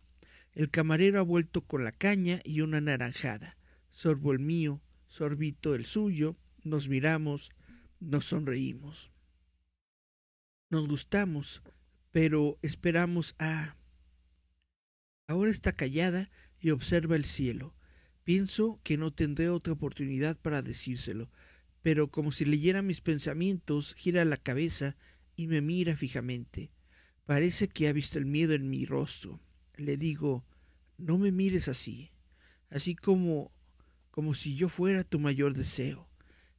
[0.53, 3.57] El camarero ha vuelto con la caña y una naranjada.
[3.91, 7.51] Sorbo el mío, sorbito el suyo, nos miramos,
[7.99, 9.11] nos sonreímos.
[10.69, 11.61] Nos gustamos,
[12.11, 13.75] pero esperamos a...
[15.27, 17.75] Ahora está callada y observa el cielo.
[18.23, 21.31] Pienso que no tendré otra oportunidad para decírselo,
[21.81, 24.97] pero como si leyera mis pensamientos, gira la cabeza
[25.39, 26.69] y me mira fijamente.
[27.25, 29.39] Parece que ha visto el miedo en mi rostro.
[29.77, 30.45] Le digo,
[30.97, 32.11] no me mires así,
[32.69, 33.53] así como
[34.11, 36.09] como si yo fuera tu mayor deseo.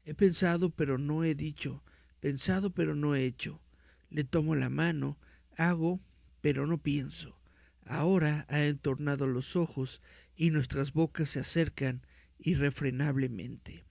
[0.06, 1.84] He pensado pero no he dicho,
[2.20, 3.60] pensado pero no he hecho.
[4.08, 5.18] Le tomo la mano,
[5.58, 6.00] hago
[6.40, 7.38] pero no pienso.
[7.84, 10.00] Ahora ha entornado los ojos
[10.34, 12.00] y nuestras bocas se acercan
[12.38, 13.84] irrefrenablemente.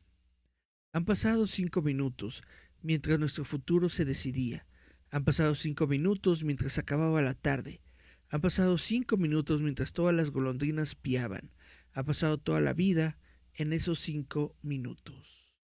[0.94, 2.42] Han pasado cinco minutos
[2.82, 4.66] mientras nuestro futuro se decidía.
[5.12, 7.82] Han pasado cinco minutos mientras acababa la tarde.
[8.30, 11.52] Han pasado cinco minutos mientras todas las golondrinas piaban.
[11.94, 13.18] Ha pasado toda la vida
[13.54, 15.56] en esos cinco minutos.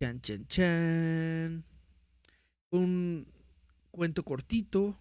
[0.00, 1.64] Chan, chan, chan.
[2.70, 3.30] Un
[3.90, 4.98] cuento cortito.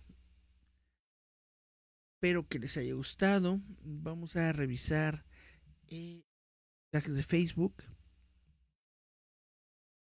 [2.16, 3.62] Espero que les haya gustado.
[3.84, 5.26] Vamos a revisar
[5.88, 6.24] eh,
[6.92, 7.82] mensajes de Facebook.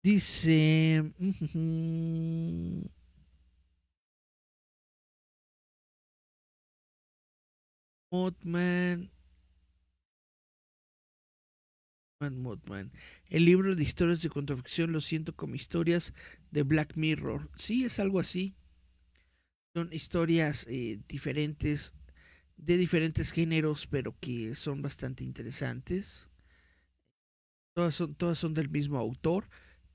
[0.03, 1.03] Dice...
[8.11, 9.11] Mothman.
[12.19, 12.91] Mothman.
[13.29, 16.13] El libro de historias de contraficción lo siento como historias
[16.51, 17.49] de Black Mirror.
[17.55, 18.55] Sí, es algo así.
[19.73, 21.93] Son historias eh, diferentes,
[22.57, 26.29] de diferentes géneros, pero que son bastante interesantes.
[27.73, 29.49] Todas son, todas son del mismo autor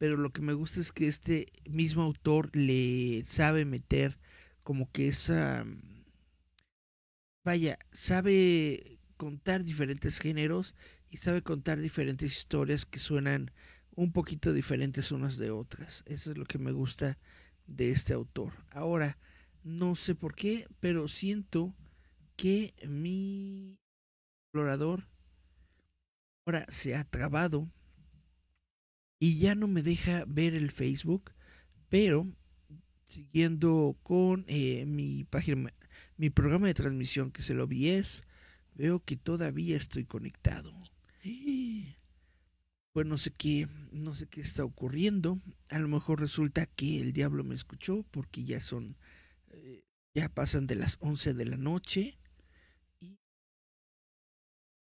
[0.04, 4.18] pero lo que me gusta es que este mismo autor le sabe meter
[4.62, 5.64] como que esa
[7.42, 10.74] vaya, sabe contar diferentes géneros
[11.08, 13.50] y sabe contar diferentes historias que suenan
[13.96, 16.02] un poquito diferentes unas de otras.
[16.04, 17.18] Eso es lo que me gusta
[17.66, 18.52] de este autor.
[18.72, 19.16] Ahora,
[19.62, 21.74] no sé por qué, pero siento
[22.36, 23.78] que mi
[24.42, 25.08] explorador
[26.44, 27.70] ahora se ha trabado
[29.18, 31.32] y ya no me deja ver el Facebook,
[31.88, 32.26] pero
[33.04, 35.72] siguiendo con eh, mi página,
[36.16, 38.24] mi programa de transmisión que se lo vi es,
[38.74, 40.74] veo que todavía estoy conectado.
[42.92, 45.40] Pues no sé qué, no sé qué está ocurriendo.
[45.68, 48.96] A lo mejor resulta que el diablo me escuchó porque ya son,
[49.48, 49.82] eh,
[50.14, 52.16] ya pasan de las 11 de la noche
[53.00, 53.18] y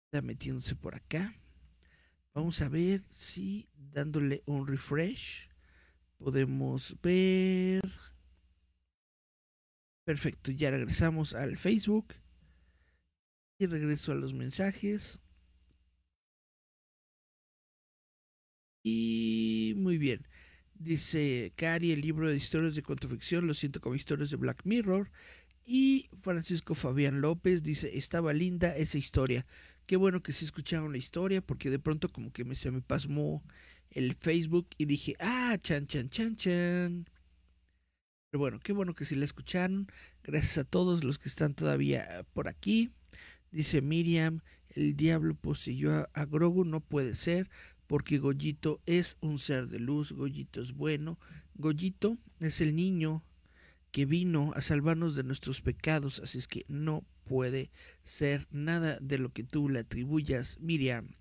[0.06, 1.34] está metiéndose por acá.
[2.38, 5.50] Vamos a ver si dándole un refresh
[6.20, 7.82] podemos ver.
[10.06, 12.14] Perfecto, ya regresamos al Facebook.
[13.58, 15.20] Y regreso a los mensajes.
[18.84, 20.28] Y muy bien.
[20.76, 25.10] Dice Cari, el libro de historias de contraficción, lo siento como historias de Black Mirror.
[25.66, 29.48] Y Francisco Fabián López dice, estaba linda esa historia.
[29.88, 32.82] Qué bueno que sí escucharon la historia, porque de pronto como que me, se me
[32.82, 33.42] pasmó
[33.90, 37.10] el Facebook y dije, ah, chan, chan, chan, chan.
[38.30, 39.88] Pero bueno, qué bueno que sí la escucharon.
[40.24, 42.92] Gracias a todos los que están todavía por aquí.
[43.52, 44.42] Dice Miriam,
[44.76, 47.50] el diablo poseyó a, Grogu, no puede ser,
[47.88, 51.18] porque Goyito es un ser de luz, Goyito es bueno.
[51.56, 53.24] Goyito es el niño
[53.92, 57.72] que vino a salvarnos de nuestros pecados, así es que no puede
[58.04, 61.16] ser nada de lo que tú le atribuyas, Miriam.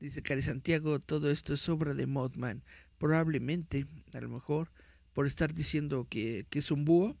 [0.00, 2.62] Dice Cari Santiago, todo esto es obra de Modman.
[2.98, 4.70] Probablemente, a lo mejor,
[5.12, 7.16] por estar diciendo que, que es un búho,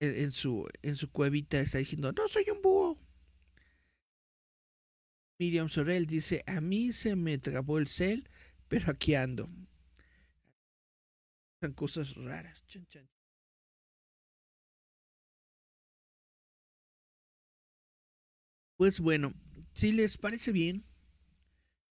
[0.00, 2.98] en, su, en su cuevita está diciendo, no soy un búho.
[5.38, 8.28] Miriam Sorel dice, a mí se me trabó el cel,
[8.68, 9.48] pero aquí ando.
[11.60, 12.64] Son cosas raras.
[18.82, 19.32] Pues bueno,
[19.74, 20.84] si les parece bien,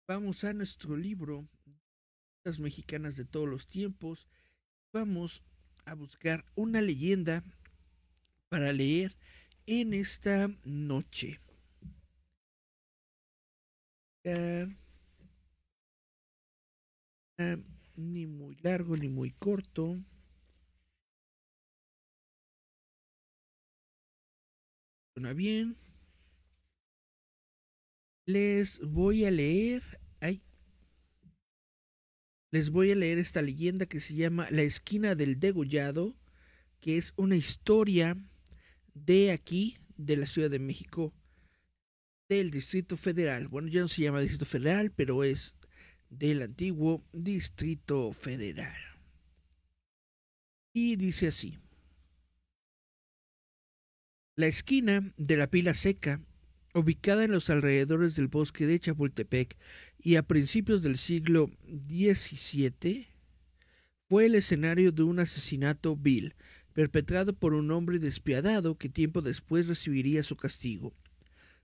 [0.07, 1.49] vamos a nuestro libro,
[2.45, 4.29] Las Mexicanas de todos los tiempos.
[4.93, 5.43] Vamos
[5.85, 7.43] a buscar una leyenda
[8.49, 9.17] para leer
[9.67, 11.41] en esta noche.
[17.97, 19.99] ni muy largo ni muy corto.
[25.15, 25.86] Suena bien
[28.27, 29.83] les voy a leer.
[32.53, 36.17] Les voy a leer esta leyenda que se llama La esquina del degollado,
[36.81, 38.17] que es una historia
[38.95, 41.13] de aquí, de la Ciudad de México,
[42.29, 43.49] del Distrito Federal.
[43.49, 45.55] Bueno, ya no se llama Distrito Federal, pero es
[46.09, 48.81] del antiguo Distrito Federal.
[50.73, 51.59] Y dice así.
[54.35, 56.23] La esquina de la pila seca
[56.77, 59.57] ubicada en los alrededores del bosque de Chapultepec
[59.99, 61.51] y a principios del siglo
[61.89, 63.07] XVII,
[64.09, 66.35] fue el escenario de un asesinato vil,
[66.75, 70.95] perpetrado por un hombre despiadado que tiempo después recibiría su castigo.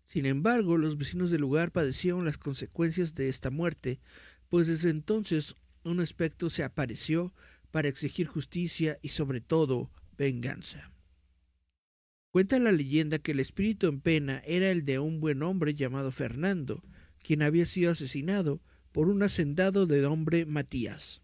[0.04, 4.00] Sin embargo, los vecinos del lugar padecieron las consecuencias de esta muerte,
[4.48, 7.34] pues desde entonces un espectro se apareció
[7.70, 10.91] para exigir justicia y sobre todo venganza.
[12.32, 16.10] Cuenta la leyenda que el espíritu en pena era el de un buen hombre llamado
[16.12, 16.82] Fernando,
[17.22, 21.20] quien había sido asesinado por un hacendado de nombre Matías.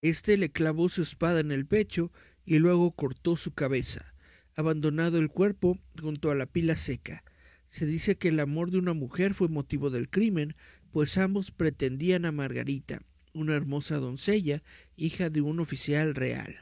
[0.00, 2.12] Este le clavó su espada en el pecho
[2.44, 4.14] y luego cortó su cabeza,
[4.54, 7.24] abandonado el cuerpo junto a la pila seca.
[7.66, 10.54] Se dice que el amor de una mujer fue motivo del crimen,
[10.92, 14.62] pues ambos pretendían a Margarita, una hermosa doncella,
[14.94, 16.60] hija de un oficial real.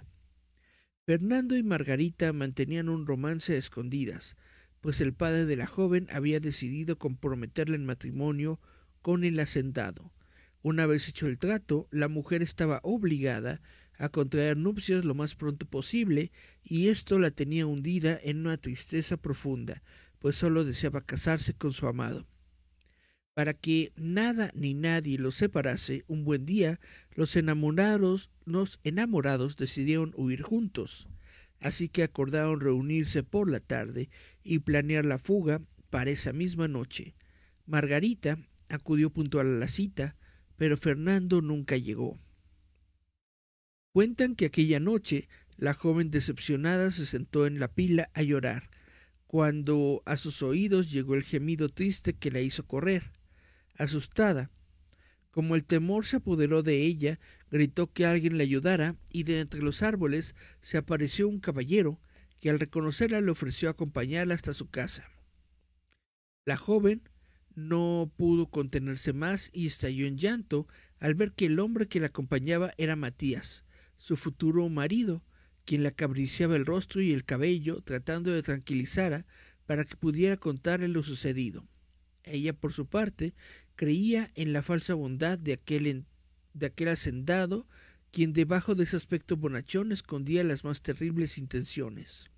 [1.10, 4.36] Fernando y Margarita mantenían un romance a escondidas,
[4.80, 8.60] pues el padre de la joven había decidido comprometerla en matrimonio
[9.02, 10.12] con el hacendado.
[10.62, 13.60] Una vez hecho el trato, la mujer estaba obligada
[13.98, 16.30] a contraer nupcias lo más pronto posible,
[16.62, 19.82] y esto la tenía hundida en una tristeza profunda,
[20.20, 22.28] pues sólo deseaba casarse con su amado.
[23.34, 26.78] Para que nada ni nadie los separase, un buen día
[27.20, 31.06] los enamorados, los enamorados decidieron huir juntos.
[31.60, 34.08] Así que acordaron reunirse por la tarde
[34.42, 35.60] y planear la fuga
[35.90, 37.14] para esa misma noche.
[37.66, 38.38] Margarita
[38.70, 40.16] acudió puntual a la cita,
[40.56, 42.18] pero Fernando nunca llegó.
[43.92, 48.70] Cuentan que aquella noche la joven decepcionada se sentó en la pila a llorar,
[49.26, 53.12] cuando a sus oídos llegó el gemido triste que la hizo correr
[53.76, 54.50] asustada.
[55.30, 57.20] Como el temor se apoderó de ella,
[57.50, 62.00] gritó que alguien le ayudara y de entre los árboles se apareció un caballero
[62.40, 65.08] que al reconocerla le ofreció acompañarla hasta su casa.
[66.44, 67.02] La joven
[67.54, 70.66] no pudo contenerse más y estalló en llanto
[70.98, 73.64] al ver que el hombre que la acompañaba era Matías,
[73.98, 75.22] su futuro marido,
[75.64, 79.26] quien le acariciaba el rostro y el cabello tratando de tranquilizarla
[79.66, 81.68] para que pudiera contarle lo sucedido.
[82.24, 83.34] Ella, por su parte,
[83.80, 86.04] creía en la falsa bondad de aquel,
[86.52, 87.66] de aquel hacendado,
[88.10, 92.30] quien debajo de ese aspecto bonachón escondía las más terribles intenciones.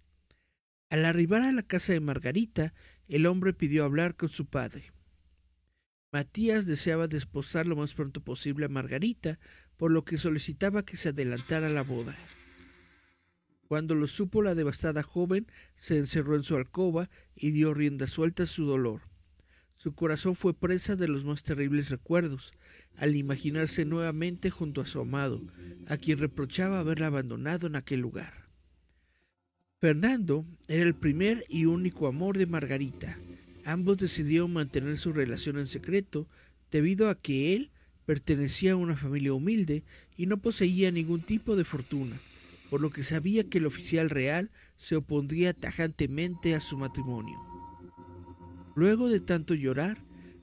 [0.88, 2.74] Al arribar a la casa de Margarita,
[3.08, 4.92] el hombre pidió hablar con su padre.
[6.12, 9.40] Matías deseaba desposar lo más pronto posible a Margarita,
[9.76, 12.14] por lo que solicitaba que se adelantara la boda.
[13.66, 18.44] Cuando lo supo la devastada joven, se encerró en su alcoba y dio rienda suelta
[18.44, 19.11] a su dolor.
[19.82, 22.52] Su corazón fue presa de los más terribles recuerdos,
[22.94, 25.42] al imaginarse nuevamente junto a su amado,
[25.88, 28.46] a quien reprochaba haberla abandonado en aquel lugar.
[29.80, 33.18] Fernando era el primer y único amor de Margarita.
[33.64, 36.28] Ambos decidieron mantener su relación en secreto
[36.70, 37.72] debido a que él
[38.06, 39.82] pertenecía a una familia humilde
[40.16, 42.20] y no poseía ningún tipo de fortuna
[42.70, 47.51] por lo que sabía que el oficial real se opondría tajantemente a su matrimonio.
[48.74, 49.98] Luego de tanto llorar,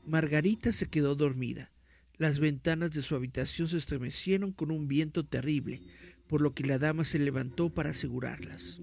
[0.06, 1.72] Margarita se quedó dormida.
[2.18, 5.82] Las ventanas de su habitación se estremecieron con un viento terrible,
[6.28, 8.82] por lo que la dama se levantó para asegurarlas.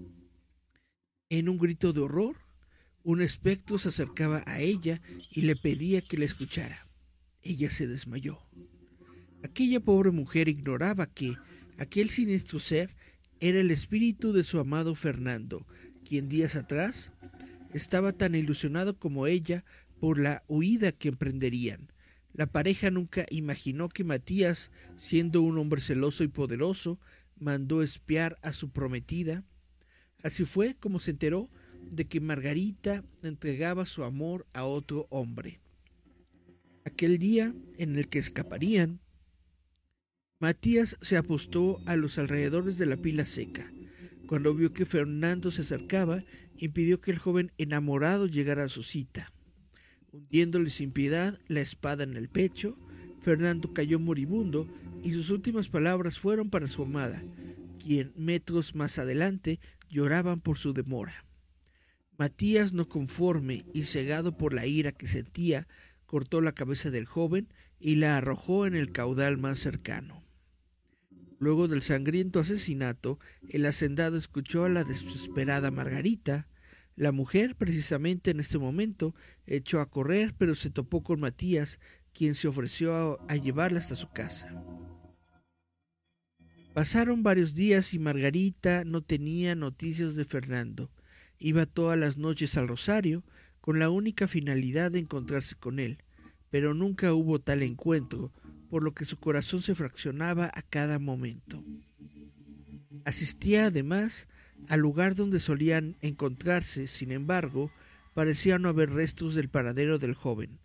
[1.29, 2.37] En un grito de horror,
[3.03, 6.87] un espectro se acercaba a ella y le pedía que la escuchara.
[7.41, 8.39] Ella se desmayó.
[9.43, 11.35] Aquella pobre mujer ignoraba que
[11.77, 12.95] aquel siniestro ser
[13.39, 15.65] era el espíritu de su amado Fernando,
[16.03, 17.11] quien días atrás
[17.73, 19.63] estaba tan ilusionado como ella
[19.99, 21.91] por la huida que emprenderían.
[22.33, 26.99] La pareja nunca imaginó que Matías, siendo un hombre celoso y poderoso,
[27.39, 29.43] mandó espiar a su prometida.
[30.23, 31.49] Así fue como se enteró
[31.91, 35.61] de que Margarita entregaba su amor a otro hombre.
[36.85, 38.99] Aquel día en el que escaparían,
[40.39, 43.71] Matías se apostó a los alrededores de la pila seca.
[44.27, 46.23] Cuando vio que Fernando se acercaba,
[46.57, 49.31] impidió que el joven enamorado llegara a su cita.
[50.11, 52.77] Hundiéndole sin piedad la espada en el pecho,
[53.21, 54.67] Fernando cayó moribundo
[55.03, 57.23] y sus últimas palabras fueron para su amada,
[57.77, 61.25] quien metros más adelante lloraban por su demora.
[62.17, 65.67] Matías, no conforme y cegado por la ira que sentía,
[66.05, 67.47] cortó la cabeza del joven
[67.79, 70.16] y la arrojó en el caudal más cercano.
[71.39, 73.19] Luego del sangriento asesinato,
[73.49, 76.47] el hacendado escuchó a la desesperada Margarita.
[76.95, 79.13] La mujer, precisamente en este momento,
[79.45, 81.79] echó a correr, pero se topó con Matías,
[82.11, 84.51] quien se ofreció a, llevarla hasta su casa.
[86.73, 90.91] Pasaron varios días y Margarita no tenía noticias de Fernando.
[91.37, 93.23] Iba todas las noches al rosario
[93.61, 95.99] con la única finalidad de encontrarse con él,
[96.49, 98.31] pero nunca hubo tal encuentro,
[98.69, 101.63] por lo que su corazón se fraccionaba a cada momento.
[103.05, 104.27] Asistía además
[104.67, 107.71] al lugar donde solían encontrarse, sin embargo,
[108.13, 110.59] parecía no haber restos del paradero del joven.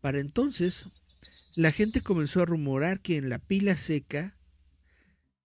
[0.00, 0.88] Para entonces,
[1.56, 4.36] la gente comenzó a rumorar que en la pila seca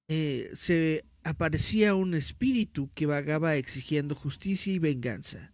[0.07, 5.53] eh, se aparecía un espíritu que vagaba exigiendo justicia y venganza.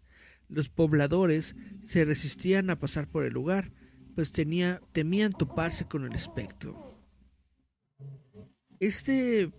[0.50, 3.72] Los pobladores se resistían a pasar por el lugar,
[4.16, 6.98] pues tenía, temían toparse con el espectro.
[8.80, 9.52] Este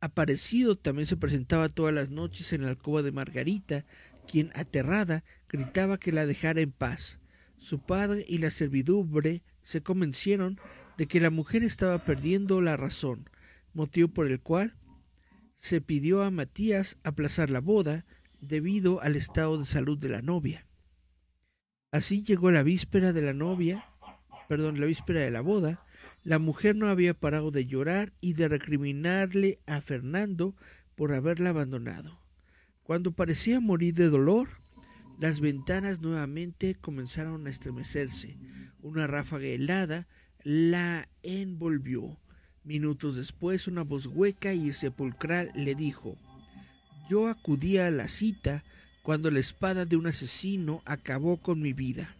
[0.00, 3.84] aparecido también se presentaba todas las noches en la alcoba de Margarita,
[4.26, 7.20] quien, aterrada, gritaba que la dejara en paz.
[7.58, 10.58] Su padre y la servidumbre se convencieron
[10.96, 13.28] de que la mujer estaba perdiendo la razón,
[13.74, 14.74] motivo por el cual
[15.54, 18.06] se pidió a Matías aplazar la boda
[18.40, 20.66] debido al estado de salud de la novia.
[21.92, 23.84] Así llegó la víspera de la novia,
[24.48, 25.84] perdón, la víspera de la boda.
[26.22, 30.54] La mujer no había parado de llorar y de recriminarle a Fernando
[30.94, 32.20] por haberla abandonado.
[32.84, 34.50] Cuando parecía morir de dolor,
[35.18, 38.38] las ventanas nuevamente comenzaron a estremecerse.
[38.82, 40.06] Una ráfaga helada
[40.44, 42.18] la envolvió.
[42.62, 46.16] Minutos después, una voz hueca y sepulcral le dijo
[47.08, 48.62] Yo acudí a la cita
[49.02, 52.14] cuando la espada de un asesino acabó con mi vida.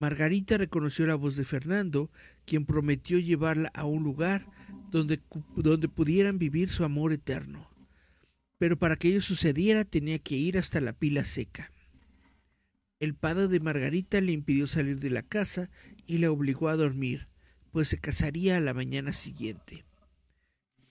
[0.00, 2.10] Margarita reconoció la voz de Fernando,
[2.46, 4.46] quien prometió llevarla a un lugar
[4.90, 5.20] donde,
[5.56, 7.68] donde pudieran vivir su amor eterno.
[8.58, 11.70] Pero para que ello sucediera tenía que ir hasta la pila seca.
[12.98, 15.70] El padre de Margarita le impidió salir de la casa
[16.06, 17.28] y la obligó a dormir,
[17.70, 19.84] pues se casaría a la mañana siguiente.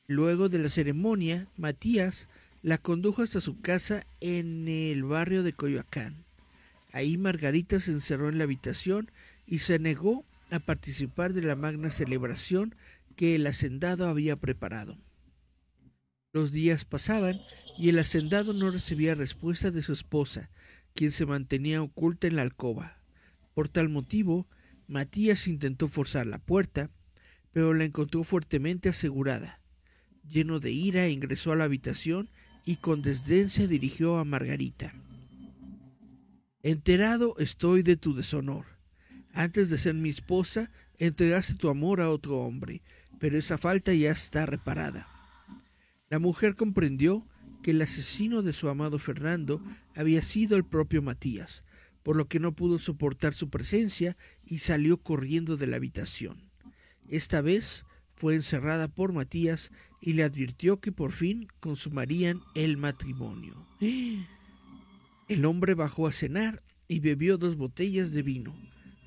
[0.08, 2.28] Luego de la ceremonia, Matías
[2.62, 6.26] la condujo hasta su casa en el barrio de Coyoacán.
[6.92, 9.12] Ahí Margarita se encerró en la habitación
[9.46, 12.76] y se negó a participar de la magna celebración
[13.16, 14.98] que el hacendado había preparado.
[16.32, 17.40] Los días pasaban
[17.78, 20.50] y el hacendado no recibía respuesta de su esposa,
[20.94, 23.00] quien se mantenía oculta en la alcoba.
[23.54, 24.48] Por tal motivo,
[24.88, 26.90] Matías intentó forzar la puerta,
[27.52, 29.62] pero la encontró fuertemente asegurada.
[30.28, 32.30] Lleno de ira, ingresó a la habitación
[32.66, 34.94] y con desdén se dirigió a Margarita.
[36.62, 38.66] Enterado estoy de tu deshonor.
[39.34, 42.82] Antes de ser mi esposa, entregaste tu amor a otro hombre,
[43.20, 45.08] pero esa falta ya está reparada.
[46.10, 47.26] La mujer comprendió
[47.62, 49.62] que el asesino de su amado Fernando
[49.96, 51.64] había sido el propio Matías,
[52.04, 56.50] por lo que no pudo soportar su presencia y salió corriendo de la habitación.
[57.08, 57.86] Esta vez
[58.20, 63.56] fue encerrada por Matías y le advirtió que por fin consumarían el matrimonio.
[65.30, 68.54] El hombre bajó a cenar y bebió dos botellas de vino.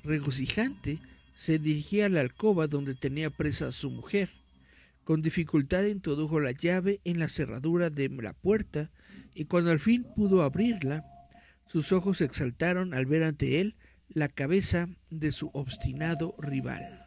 [0.03, 0.99] Regocijante,
[1.35, 4.29] se dirigía a la alcoba donde tenía presa a su mujer.
[5.03, 8.89] Con dificultad introdujo la llave en la cerradura de la puerta
[9.35, 11.05] y cuando al fin pudo abrirla,
[11.67, 13.75] sus ojos se exaltaron al ver ante él
[14.09, 17.02] la cabeza de su obstinado rival.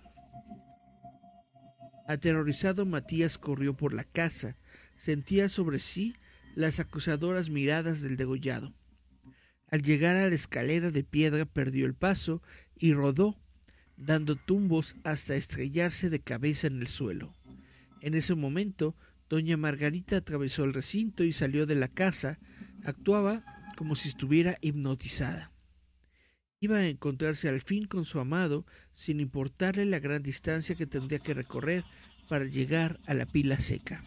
[2.06, 4.56] Aterrorizado, Matías corrió por la casa.
[4.96, 6.14] Sentía sobre sí
[6.54, 8.72] las acusadoras miradas del degollado.
[9.68, 12.42] Al llegar a la escalera de piedra perdió el paso
[12.76, 13.36] y rodó,
[13.96, 17.34] dando tumbos hasta estrellarse de cabeza en el suelo.
[18.00, 18.94] En ese momento,
[19.28, 22.38] doña Margarita atravesó el recinto y salió de la casa.
[22.84, 23.42] Actuaba
[23.76, 25.50] como si estuviera hipnotizada.
[26.60, 31.18] Iba a encontrarse al fin con su amado, sin importarle la gran distancia que tendría
[31.18, 31.84] que recorrer
[32.28, 34.04] para llegar a la pila seca.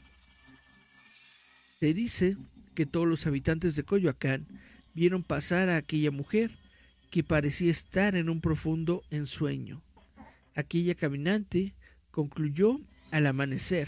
[1.80, 2.38] Se dice
[2.76, 4.47] que todos los habitantes de Coyoacán
[4.95, 6.52] vieron pasar a aquella mujer
[7.12, 9.82] que parecía estar en un profundo ensueño.
[10.56, 11.74] Aquella caminante
[12.12, 12.82] concluyó
[13.12, 13.88] al amanecer.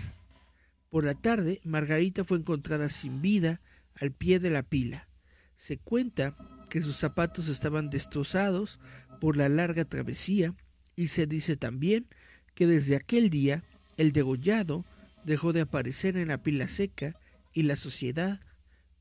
[0.89, 3.59] Por la tarde, Margarita fue encontrada sin vida
[3.95, 5.07] al pie de la pila.
[5.55, 6.35] Se cuenta
[6.71, 8.79] que sus zapatos estaban destrozados
[9.19, 10.55] por la larga travesía
[10.95, 12.07] y se dice también
[12.55, 13.65] que desde aquel día
[13.97, 14.85] el degollado
[15.25, 17.19] dejó de aparecer en la pila seca
[17.51, 18.39] y la sociedad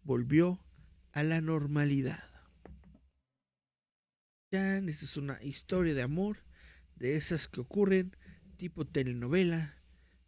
[0.02, 0.58] volvió
[1.12, 2.24] a la normalidad.
[4.50, 6.38] Ya, esta es una historia de amor,
[6.96, 8.16] de esas que ocurren,
[8.56, 9.76] tipo telenovela,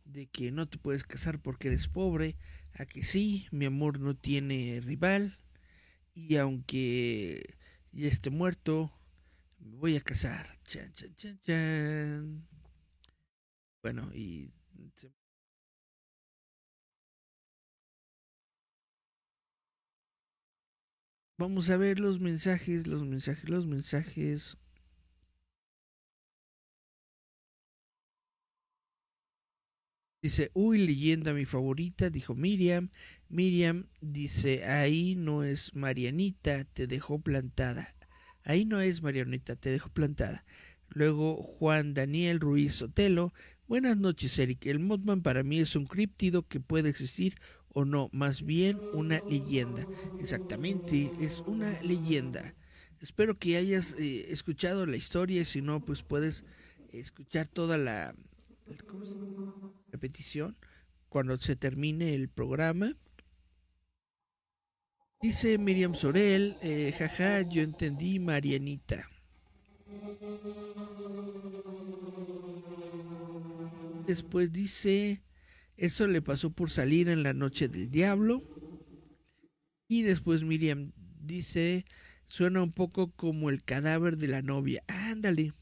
[0.04, 2.36] de que no te puedes casar porque eres pobre,
[2.74, 5.41] a que sí, mi amor no tiene rival,
[6.14, 7.56] y aunque
[7.92, 8.92] ya esté muerto,
[9.60, 10.58] me voy a casar.
[10.64, 12.48] Chan, chan, chan, chan.
[13.82, 14.50] Bueno, y
[21.36, 24.56] Vamos a ver los mensajes, los mensajes, los mensajes.
[30.22, 32.90] Dice, uy, leyenda mi favorita, dijo Miriam.
[33.32, 37.94] Miriam dice, ahí no es Marianita, te dejó plantada.
[38.44, 40.44] Ahí no es Marianita, te dejó plantada.
[40.90, 43.32] Luego Juan Daniel Ruiz Sotelo.
[43.66, 44.66] Buenas noches, Eric.
[44.66, 49.22] El Mothman para mí es un críptido que puede existir o no, más bien una
[49.26, 49.88] leyenda.
[50.18, 52.54] Exactamente, es una leyenda.
[53.00, 56.44] Espero que hayas eh, escuchado la historia, si no, pues puedes
[56.90, 58.14] escuchar toda la
[59.90, 60.58] repetición
[61.08, 62.94] cuando se termine el programa.
[65.22, 69.08] Dice Miriam Sorel, eh, jaja, yo entendí Marianita.
[74.04, 75.22] Después dice,
[75.76, 78.42] eso le pasó por salir en la noche del diablo.
[79.86, 81.84] Y después Miriam dice,
[82.24, 84.82] suena un poco como el cadáver de la novia.
[84.88, 85.52] Ándale.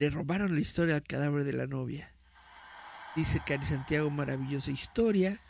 [0.00, 2.12] Le robaron la historia al cadáver de la novia.
[3.14, 5.40] Dice Cari Santiago, maravillosa historia.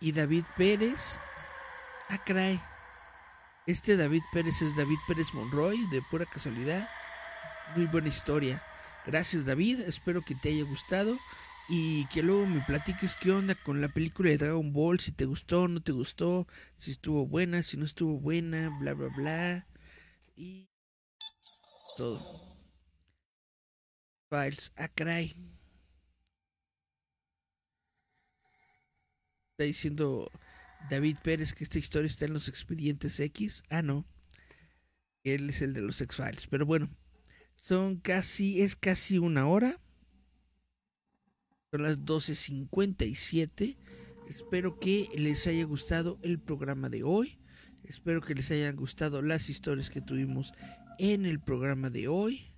[0.00, 1.18] Y David Pérez,
[2.08, 2.60] ah, caray.
[3.66, 6.88] Este David Pérez es David Pérez Monroy, de pura casualidad.
[7.76, 8.62] Muy buena historia.
[9.04, 11.18] Gracias David, espero que te haya gustado
[11.68, 15.26] y que luego me platiques qué onda con la película de Dragon Ball, si te
[15.26, 16.46] gustó, no te gustó,
[16.76, 19.66] si estuvo buena, si no estuvo buena, bla bla bla.
[20.34, 20.68] Y
[21.96, 22.20] todo.
[24.30, 25.36] Files, ah caray.
[29.52, 30.30] Está diciendo
[30.90, 33.62] David Pérez que esta historia está en los expedientes X.
[33.70, 34.06] Ah, no.
[35.24, 36.46] Él es el de los X-Files.
[36.46, 36.88] Pero bueno,
[37.56, 39.80] son casi, es casi una hora.
[41.70, 43.76] Son las 12.57.
[44.28, 47.38] Espero que les haya gustado el programa de hoy.
[47.84, 50.52] Espero que les hayan gustado las historias que tuvimos
[50.98, 52.52] en el programa de hoy.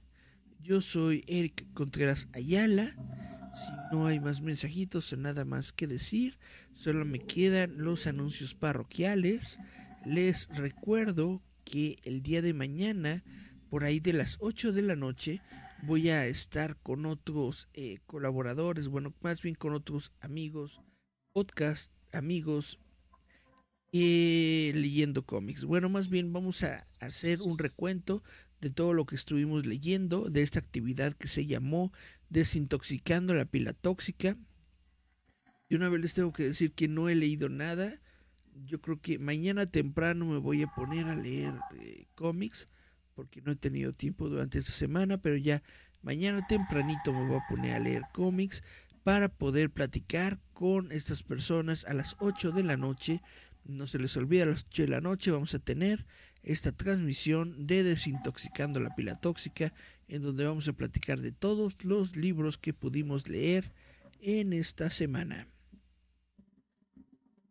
[0.60, 2.94] Yo soy Eric Contreras Ayala.
[3.54, 6.38] Si no hay más mensajitos o nada más que decir,
[6.72, 9.58] solo me quedan los anuncios parroquiales.
[10.04, 13.24] Les recuerdo que el día de mañana,
[13.68, 15.40] por ahí de las 8 de la noche,
[15.82, 20.80] voy a estar con otros eh, colaboradores, bueno, más bien con otros amigos,
[21.32, 22.78] podcast amigos,
[23.92, 25.64] eh, leyendo cómics.
[25.64, 28.22] Bueno, más bien vamos a hacer un recuento
[28.60, 31.92] de todo lo que estuvimos leyendo, de esta actividad que se llamó
[32.30, 34.36] Desintoxicando la pila tóxica.
[35.68, 37.92] Y una vez les tengo que decir que no he leído nada.
[38.64, 42.68] Yo creo que mañana temprano me voy a poner a leer eh, cómics
[43.14, 45.62] porque no he tenido tiempo durante esta semana, pero ya
[46.00, 48.62] mañana tempranito me voy a poner a leer cómics
[49.02, 53.20] para poder platicar con estas personas a las 8 de la noche.
[53.64, 56.06] No se les olvide, a las 8 de la noche vamos a tener
[56.42, 59.72] esta transmisión de Desintoxicando la pila tóxica,
[60.08, 63.72] en donde vamos a platicar de todos los libros que pudimos leer
[64.20, 65.46] en esta semana.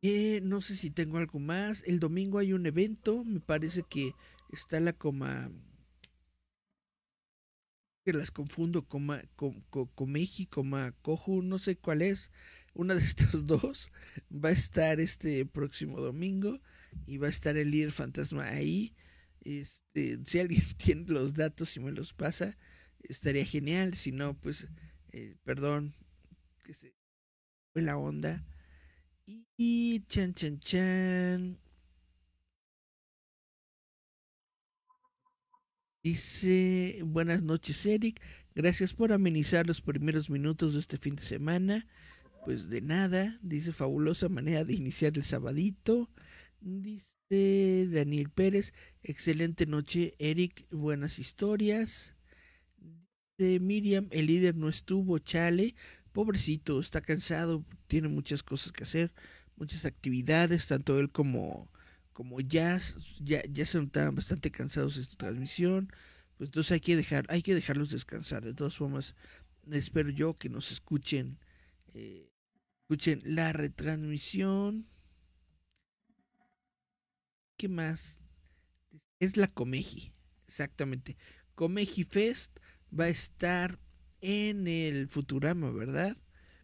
[0.02, 1.84] Eh, no sé si tengo algo más.
[1.86, 4.14] El domingo hay un evento, me parece que
[4.52, 5.52] está la coma
[8.06, 9.62] que las confundo coma con,
[9.94, 12.32] Comeji, coma Coju, no sé cuál es.
[12.74, 13.92] Una de estos dos
[14.32, 16.62] va a estar este próximo domingo
[17.06, 18.96] y va a estar el líder fantasma ahí.
[19.42, 22.58] Este, si alguien tiene los datos y me los pasa,
[23.04, 23.96] estaría genial.
[23.96, 24.68] Si no, pues,
[25.12, 25.96] eh, perdón,
[26.64, 26.94] que se
[27.74, 28.46] fue la onda.
[29.58, 31.60] Y, chan, chan, chan.
[36.02, 38.22] Dice, buenas noches Eric,
[38.56, 41.86] gracias por amenizar los primeros minutos de este fin de semana.
[42.46, 46.10] Pues de nada, dice fabulosa manera de iniciar el sabadito.
[46.62, 52.16] Dice Daniel Pérez, excelente noche Eric, buenas historias.
[53.38, 55.76] Dice Miriam, el líder no estuvo, chale,
[56.12, 59.14] pobrecito, está cansado, tiene muchas cosas que hacer,
[59.56, 61.72] muchas actividades, tanto él como
[62.20, 62.78] como ya,
[63.24, 65.90] ya, ya se notaban bastante cansados de esta transmisión,
[66.36, 68.44] pues entonces hay que dejar, hay que dejarlos descansar.
[68.44, 69.16] De todas formas,
[69.72, 71.40] espero yo que nos escuchen,
[71.94, 72.30] eh,
[72.82, 74.86] escuchen la retransmisión.
[77.60, 78.22] ¿Qué más?
[79.20, 80.14] Es la Comeji,
[80.48, 81.18] exactamente.
[81.56, 82.58] Comeji Fest
[82.98, 83.78] va a estar
[84.22, 86.16] en el Futurama, ¿verdad?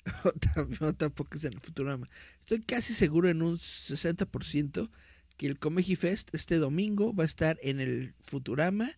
[0.79, 2.07] o tampoco es en el Futurama.
[2.39, 4.89] Estoy casi seguro en un 60%
[5.35, 8.89] que el Comeji Fest este domingo va a estar en el Futurama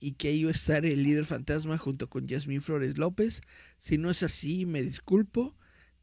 [0.00, 3.42] y que ahí va a estar el líder fantasma junto con Yasmín Flores López.
[3.76, 5.54] Si no es así, me disculpo,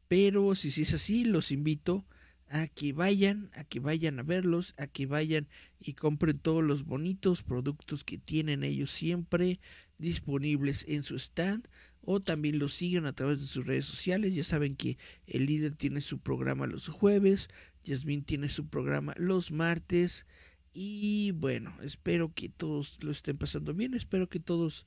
[0.06, 2.06] pero si sí es así, los invito
[2.52, 5.48] a que vayan, a que vayan a verlos, a que vayan
[5.80, 9.58] y compren todos los bonitos productos que tienen ellos siempre
[9.96, 11.66] disponibles en su stand
[12.02, 14.34] o también los sigan a través de sus redes sociales.
[14.34, 17.48] Ya saben que el líder tiene su programa los jueves,
[17.84, 20.26] Yasmin tiene su programa los martes.
[20.74, 24.86] Y bueno, espero que todos lo estén pasando bien, espero que todos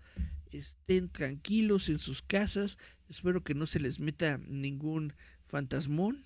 [0.52, 2.78] estén tranquilos en sus casas,
[3.10, 5.14] espero que no se les meta ningún
[5.48, 6.26] fantasmón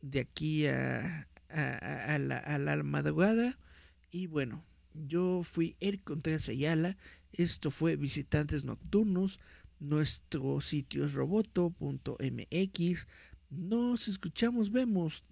[0.00, 3.58] de aquí a, a, la, a la madrugada.
[4.10, 6.96] Y bueno, yo fui Eric Contreras Ayala,
[7.32, 9.38] esto fue Visitantes Nocturnos,
[9.78, 13.06] nuestro sitio es roboto.mx.
[13.50, 15.24] Nos escuchamos, vemos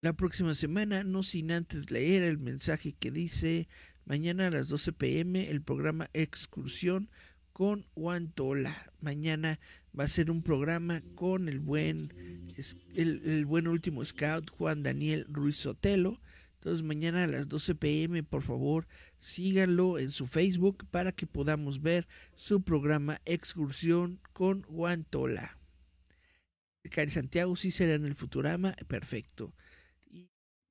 [0.00, 3.68] la próxima semana, no sin antes leer el mensaje que dice
[4.04, 7.10] mañana a las 12 pm el programa Excursión
[7.52, 8.92] con Juan Tola.
[9.00, 9.58] Mañana
[9.98, 12.12] va a ser un programa con el buen,
[12.94, 16.20] el, buen último scout Juan Daniel Ruiz Sotelo.
[16.54, 21.82] Entonces mañana a las 12 pm, por favor, síganlo en su Facebook para que podamos
[21.82, 25.58] ver su programa Excursión con Juan Tola.
[26.90, 29.54] Cari Santiago sí será en el Futurama, perfecto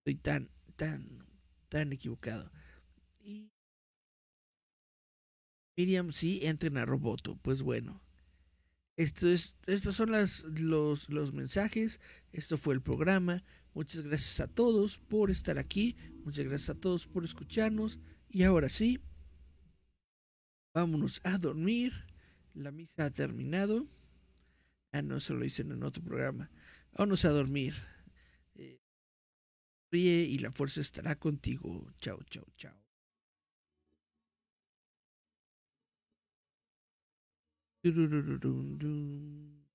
[0.07, 1.25] estoy tan, tan,
[1.67, 2.49] tan equivocado.
[3.19, 3.51] Y
[5.75, 7.35] Miriam, sí, entren a Roboto.
[7.41, 8.01] Pues bueno.
[8.97, 12.01] Esto es, estos son los mensajes.
[12.33, 13.43] Esto fue el programa.
[13.75, 15.95] Muchas gracias a todos por estar aquí.
[16.25, 17.99] Muchas gracias a todos por escucharnos.
[18.27, 18.99] Y ahora sí,
[20.73, 21.93] vámonos a dormir.
[22.55, 23.87] La misa ha terminado.
[24.91, 26.49] Ah, no, se lo dicen en otro programa.
[26.91, 27.75] Vámonos a dormir.
[28.55, 28.81] Eh,
[29.91, 31.93] Ríe y la fuerza estará contigo.
[31.99, 32.86] Chao, chao, chao.
[37.87, 39.66] Do do do do do do.